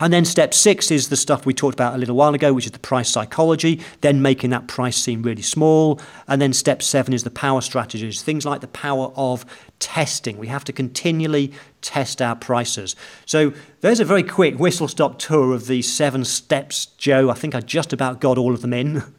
And 0.00 0.12
then 0.12 0.24
step 0.24 0.54
six 0.54 0.90
is 0.90 1.10
the 1.10 1.16
stuff 1.16 1.44
we 1.44 1.52
talked 1.52 1.74
about 1.74 1.94
a 1.94 1.98
little 1.98 2.16
while 2.16 2.34
ago, 2.34 2.54
which 2.54 2.64
is 2.64 2.72
the 2.72 2.78
price 2.78 3.10
psychology, 3.10 3.80
then 4.00 4.22
making 4.22 4.50
that 4.50 4.66
price 4.66 4.96
seem 4.96 5.22
really 5.22 5.42
small. 5.42 6.00
And 6.26 6.40
then 6.40 6.54
step 6.54 6.82
seven 6.82 7.12
is 7.12 7.22
the 7.22 7.30
power 7.30 7.60
strategies, 7.60 8.22
things 8.22 8.46
like 8.46 8.62
the 8.62 8.68
power 8.68 9.12
of 9.14 9.44
testing. 9.78 10.38
We 10.38 10.46
have 10.46 10.64
to 10.64 10.72
continually 10.72 11.52
test 11.82 12.22
our 12.22 12.34
prices. 12.34 12.96
So 13.26 13.52
there's 13.82 14.00
a 14.00 14.04
very 14.04 14.22
quick 14.22 14.58
whistle 14.58 14.88
stop 14.88 15.18
tour 15.18 15.52
of 15.54 15.66
the 15.66 15.82
seven 15.82 16.24
steps, 16.24 16.86
Joe. 16.86 17.28
I 17.28 17.34
think 17.34 17.54
I 17.54 17.60
just 17.60 17.92
about 17.92 18.20
got 18.20 18.38
all 18.38 18.54
of 18.54 18.62
them 18.62 18.72
in. 18.72 19.02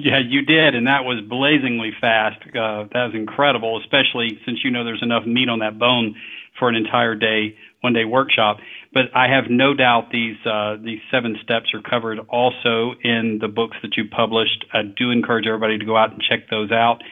Yeah, 0.00 0.18
you 0.18 0.42
did, 0.42 0.76
and 0.76 0.86
that 0.86 1.04
was 1.04 1.20
blazingly 1.22 1.90
fast. 2.00 2.40
Uh, 2.54 2.84
that 2.92 3.06
was 3.06 3.14
incredible, 3.14 3.80
especially 3.80 4.40
since 4.44 4.62
you 4.62 4.70
know 4.70 4.84
there's 4.84 5.02
enough 5.02 5.26
meat 5.26 5.48
on 5.48 5.58
that 5.58 5.76
bone 5.76 6.14
for 6.58 6.68
an 6.68 6.74
entire 6.74 7.14
day, 7.14 7.56
one 7.80 7.92
day 7.92 8.04
workshop. 8.04 8.58
But 8.92 9.04
I 9.14 9.28
have 9.28 9.44
no 9.50 9.74
doubt 9.74 10.10
these 10.10 10.36
uh, 10.46 10.76
these 10.82 11.00
seven 11.10 11.36
steps 11.42 11.66
are 11.74 11.82
covered 11.82 12.18
also 12.28 12.94
in 13.02 13.38
the 13.40 13.48
books 13.48 13.76
that 13.82 13.96
you 13.96 14.04
published. 14.08 14.64
I 14.72 14.82
do 14.82 15.10
encourage 15.10 15.46
everybody 15.46 15.78
to 15.78 15.84
go 15.84 15.96
out 15.96 16.12
and 16.12 16.22
check 16.22 16.48
those 16.50 16.72
out. 16.72 17.02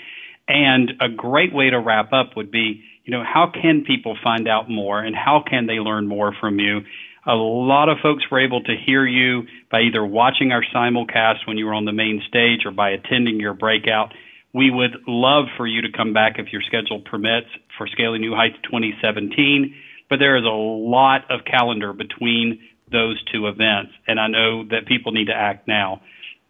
And 0.49 0.93
a 1.01 1.09
great 1.09 1.53
way 1.53 1.71
to 1.71 1.79
wrap 1.79 2.13
up 2.13 2.37
would 2.37 2.51
be, 2.51 2.83
you 3.05 3.13
know, 3.13 3.25
how 3.25 3.51
can 3.53 3.85
people 3.85 4.17
find 4.23 4.49
out 4.49 4.71
more, 4.71 5.01
and 5.01 5.15
how 5.15 5.43
can 5.49 5.67
they 5.67 5.81
learn 5.81 6.07
more 6.07 6.33
from 6.41 6.59
you? 6.59 6.81
A 7.27 7.35
lot 7.35 7.89
of 7.89 7.99
folks 8.01 8.23
were 8.31 8.41
able 8.41 8.63
to 8.63 8.75
hear 8.77 9.05
you 9.05 9.43
by 9.71 9.81
either 9.81 10.05
watching 10.05 10.53
our 10.53 10.63
simulcast 10.73 11.47
when 11.47 11.59
you 11.59 11.67
were 11.67 11.75
on 11.75 11.85
the 11.85 11.93
main 11.93 12.23
stage 12.29 12.65
or 12.65 12.71
by 12.71 12.91
attending 12.91 13.41
your 13.41 13.55
breakout. 13.55 14.13
We 14.57 14.71
would 14.71 15.03
love 15.07 15.49
for 15.59 15.66
you 15.66 15.83
to 15.83 15.92
come 15.95 16.14
back 16.14 16.38
if 16.38 16.51
your 16.51 16.62
schedule 16.62 17.03
permits 17.03 17.49
for 17.77 17.87
Scaling 17.87 18.23
New 18.23 18.35
Heights 18.35 18.57
2017, 18.62 19.75
but 20.09 20.19
there 20.19 20.35
is 20.38 20.45
a 20.45 20.49
lot 20.49 21.31
of 21.31 21.45
calendar 21.45 21.92
between 21.92 22.61
those 22.90 23.23
two 23.31 23.49
events, 23.49 23.92
and 24.09 24.19
I 24.19 24.29
know 24.29 24.64
that 24.71 24.87
people 24.87 25.12
need 25.12 25.27
to 25.27 25.35
act 25.35 25.69
now. 25.69 26.01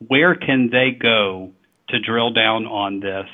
Where 0.06 0.36
can 0.36 0.70
they 0.70 0.92
go 0.92 1.50
to 1.88 1.98
drill 1.98 2.30
down 2.30 2.66
on 2.66 3.00
this? 3.00 3.26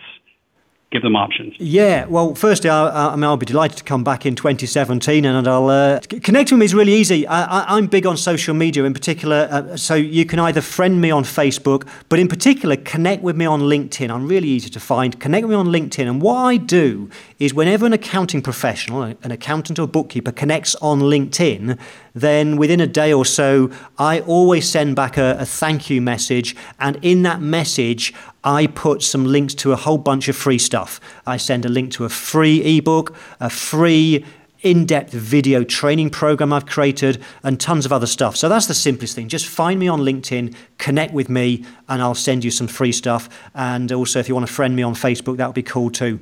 Give 0.93 1.03
them 1.03 1.17
options. 1.17 1.55
Yeah, 1.59 2.05
well, 2.05 2.35
firstly, 2.35 2.69
I, 2.69 3.13
I 3.13 3.17
mean, 3.17 3.25
I'll 3.25 3.39
be 3.39 3.47
delighted 3.47 3.79
to 3.79 3.85
come 3.85 4.05
back 4.05 4.27
in 4.27 4.37
2017, 4.37 5.25
and 5.25 5.49
I'll 5.49 5.69
uh, 5.69 6.01
connect 6.01 6.53
with 6.53 6.61
me 6.61 6.67
is 6.67 6.75
really 6.75 6.93
easy. 6.93 7.27
I, 7.27 7.79
am 7.79 7.87
big 7.87 8.07
on 8.07 8.17
social 8.17 8.55
media, 8.55 8.85
in 8.85 8.93
particular, 8.93 9.49
uh, 9.51 9.77
so 9.77 9.95
you 9.95 10.27
can 10.27 10.39
either 10.39 10.61
friend 10.61 11.01
me 11.01 11.11
on 11.11 11.25
Facebook, 11.25 11.89
but 12.11 12.19
in 12.19 12.29
particular, 12.29 12.77
connect 12.77 13.23
with 13.23 13.37
me 13.37 13.47
on 13.47 13.63
LinkedIn. 13.63 14.11
I'm 14.11 14.29
really 14.29 14.49
easy 14.49 14.69
to 14.71 14.81
find. 14.81 15.19
Connect 15.19 15.47
with 15.47 15.53
me 15.53 15.57
on 15.57 15.69
LinkedIn, 15.69 16.07
and 16.07 16.21
what 16.21 16.37
I 16.37 16.59
do 16.59 17.09
is 17.39 17.55
whenever 17.55 17.87
an 17.87 17.95
accounting 17.95 18.43
professional, 18.43 19.03
an 19.03 19.31
accountant 19.31 19.79
or 19.79 19.89
bookkeeper, 19.89 20.31
connects 20.31 20.75
on 20.77 21.01
LinkedIn, 21.01 21.79
then 22.15 22.57
within 22.57 22.81
a 22.81 22.87
day 22.87 23.13
or 23.13 23.25
so, 23.25 23.71
I 23.99 24.21
always 24.21 24.69
send 24.69 24.97
back 24.97 25.17
a, 25.17 25.37
a, 25.39 25.47
thank 25.47 25.89
you 25.91 26.01
message. 26.01 26.55
And 26.79 26.99
in 27.03 27.23
that 27.23 27.41
message, 27.41 28.13
I 28.45 28.67
put 28.67 29.03
some 29.03 29.25
links 29.25 29.55
to 29.55 29.73
a 29.73 29.77
whole 29.77 29.99
bunch 29.99 30.29
of 30.29 30.37
free 30.37 30.59
stuff. 30.59 31.01
I 31.27 31.37
send 31.37 31.65
a 31.65 31.69
link 31.69 31.93
to 31.93 32.05
a 32.05 32.09
free 32.09 32.79
ebook, 32.79 33.17
a 33.41 33.49
free 33.49 34.25
in 34.63 34.87
depth 34.87 35.13
video 35.13 35.65
training 35.65 36.11
program 36.11 36.53
I've 36.53 36.67
created, 36.67 37.23
and 37.43 37.61
tons 37.61 37.85
of 37.85 37.93
other 37.93 38.07
stuff. 38.07 38.37
So 38.37 38.49
that's 38.49 38.67
the 38.67 38.75
simplest 38.75 39.15
thing. 39.15 39.29
Just 39.29 39.47
find 39.47 39.79
me 39.79 39.89
on 39.89 40.01
LinkedIn, 40.01 40.55
connect 40.79 41.13
with 41.13 41.29
me, 41.29 41.65
and 41.89 42.01
I'll 42.01 42.15
send 42.15 42.45
you 42.45 42.51
some 42.51 42.69
free 42.69 42.93
stuff. 42.93 43.29
And 43.55 43.91
also, 43.91 44.21
if 44.21 44.29
you 44.29 44.35
want 44.35 44.47
to 44.47 44.53
friend 44.53 44.77
me 44.77 44.83
on 44.83 44.95
Facebook, 44.95 45.37
that 45.39 45.47
would 45.47 45.55
be 45.55 45.65
cool 45.65 45.91
too. 45.91 46.21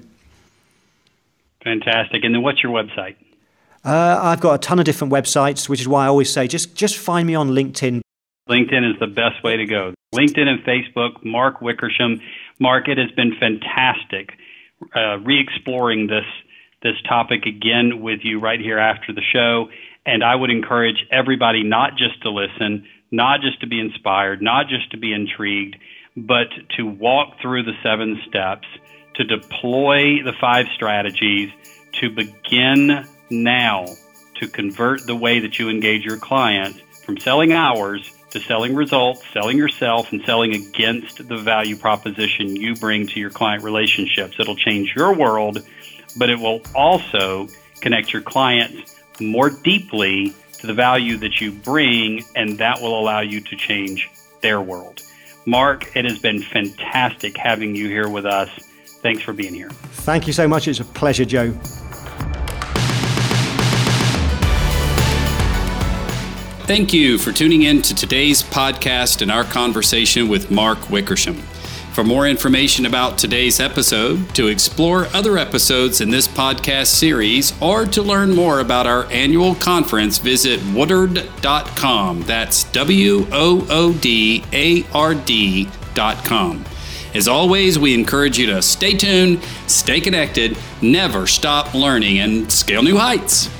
Fantastic. 1.63 2.25
And 2.25 2.35
then 2.35 2.43
what's 2.43 2.63
your 2.63 2.73
website? 2.73 3.17
Uh, 3.85 4.19
I've 4.23 4.41
got 4.41 4.55
a 4.55 4.59
ton 4.59 4.79
of 4.79 4.85
different 4.85 5.13
websites, 5.13 5.69
which 5.69 5.81
is 5.81 5.89
why 5.89 6.05
I 6.05 6.09
always 6.09 6.33
say 6.33 6.47
just 6.47 6.75
just 6.75 6.97
find 6.99 7.27
me 7.27 7.35
on 7.35 7.51
LinkedIn. 7.51 8.01
LinkedIn 8.49 8.91
is 8.91 8.99
the 8.99 9.07
best 9.07 9.43
way 9.45 9.57
to 9.57 9.65
go. 9.65 9.95
LinkedIn 10.15 10.47
and 10.47 10.61
Facebook. 10.65 11.25
Mark 11.25 11.61
Wickersham. 11.61 12.21
Mark, 12.59 12.89
it 12.89 12.99
has 12.99 13.11
been 13.13 13.33
fantastic 13.39 14.33
uh, 14.95 15.19
re-exploring 15.19 16.07
this 16.07 16.25
this 16.83 16.95
topic 17.07 17.45
again 17.45 18.01
with 18.01 18.21
you 18.23 18.41
right 18.41 18.61
here 18.61 18.79
after 18.79 19.13
the 19.13 19.23
show. 19.33 19.69
And 20.07 20.25
I 20.25 20.35
would 20.35 20.51
encourage 20.51 21.07
everybody 21.11 21.63
not 21.63 21.97
just 21.97 22.23
to 22.23 22.31
listen, 22.31 22.87
not 23.11 23.43
just 23.43 23.61
to 23.61 23.67
be 23.67 23.79
inspired, 23.79 24.41
not 24.41 24.69
just 24.69 24.91
to 24.93 24.97
be 24.97 25.13
intrigued, 25.13 25.77
but 26.17 26.47
to 26.79 26.85
walk 26.85 27.35
through 27.43 27.65
the 27.65 27.75
seven 27.83 28.19
steps, 28.27 28.67
to 29.17 29.25
deploy 29.25 30.23
the 30.25 30.33
five 30.41 30.67
strategies, 30.75 31.51
to 32.01 32.09
begin 32.09 33.05
now 33.31 33.87
to 34.37 34.49
convert 34.49 35.07
the 35.07 35.17
way 35.17 35.39
that 35.41 35.59
you 35.59 35.69
engage 35.69 36.05
your 36.05 36.19
clients 36.19 36.81
from 37.05 37.19
selling 37.19 37.53
hours 37.53 38.11
to 38.31 38.41
selling 38.41 38.75
results, 38.75 39.23
selling 39.33 39.57
yourself, 39.57 40.13
and 40.13 40.23
selling 40.25 40.55
against 40.55 41.27
the 41.29 41.37
value 41.37 41.77
proposition 41.77 42.55
you 42.55 42.75
bring 42.75 43.07
to 43.09 43.21
your 43.21 43.31
client 43.31 43.63
relationships. 43.63 44.37
It'll 44.39 44.57
change 44.57 44.95
your 44.95 45.15
world, 45.15 45.67
but 46.17 46.31
it 46.31 46.39
will 46.39 46.63
also 46.75 47.49
connect 47.81 48.13
your 48.13 48.23
clients 48.23 49.03
more 49.21 49.51
deeply 49.51 50.35
to 50.59 50.67
the 50.67 50.75
value 50.75 51.17
that 51.19 51.41
you 51.41 51.51
bring, 51.51 52.25
and 52.37 52.59
that 52.59 52.81
will 52.81 52.99
allow 52.99 53.21
you 53.21 53.41
to 53.41 53.57
change 53.57 54.09
their 54.41 54.61
world. 54.61 55.03
Mark, 55.47 55.97
it 55.97 56.05
has 56.05 56.19
been 56.19 56.41
fantastic 56.41 57.37
having 57.37 57.75
you 57.75 57.89
here 57.89 58.09
with 58.09 58.27
us. 58.27 58.49
Thanks 59.03 59.23
for 59.23 59.33
being 59.33 59.55
here. 59.55 59.71
Thank 59.71 60.27
you 60.27 60.33
so 60.33 60.47
much. 60.47 60.69
It's 60.69 60.81
a 60.81 60.85
pleasure, 60.85 61.25
Joe. 61.25 61.59
Thank 66.71 66.93
you 66.93 67.19
for 67.19 67.33
tuning 67.33 67.63
in 67.63 67.83
to 67.83 67.97
today's 67.97 68.45
podcast 68.45 69.23
and 69.23 69.31
our 69.33 69.43
conversation 69.43 70.29
with 70.29 70.53
Mark 70.53 70.89
Wickersham. 70.89 71.35
For 71.95 72.05
more 72.05 72.29
information 72.29 72.87
about 72.87 73.19
today's 73.19 73.59
episode, 73.59 74.33
to 74.37 74.47
explore 74.47 75.07
other 75.07 75.37
episodes 75.37 76.01
in 76.01 76.11
this 76.11 76.29
podcast 76.29 76.87
series, 76.87 77.61
or 77.61 77.87
to 77.87 78.03
learn 78.03 78.37
more 78.37 78.61
about 78.61 78.87
our 78.87 79.07
annual 79.07 79.57
conference, 79.57 80.19
visit 80.19 80.61
woodard.com. 80.73 82.23
That's 82.23 82.63
W 82.71 83.27
O 83.33 83.67
O 83.69 83.93
D 83.93 84.45
A 84.53 84.85
R 84.93 85.17
D.com. 85.17 86.65
As 87.17 87.27
always, 87.27 87.81
we 87.81 87.95
encourage 87.95 88.39
you 88.39 88.47
to 88.47 88.63
stay 88.63 88.97
tuned, 88.97 89.43
stay 89.67 90.01
connected, 90.01 90.57
never 90.81 91.27
stop 91.27 91.75
learning, 91.75 92.21
and 92.21 92.53
scale 92.53 92.85
new 92.85 92.97
heights. 92.97 93.51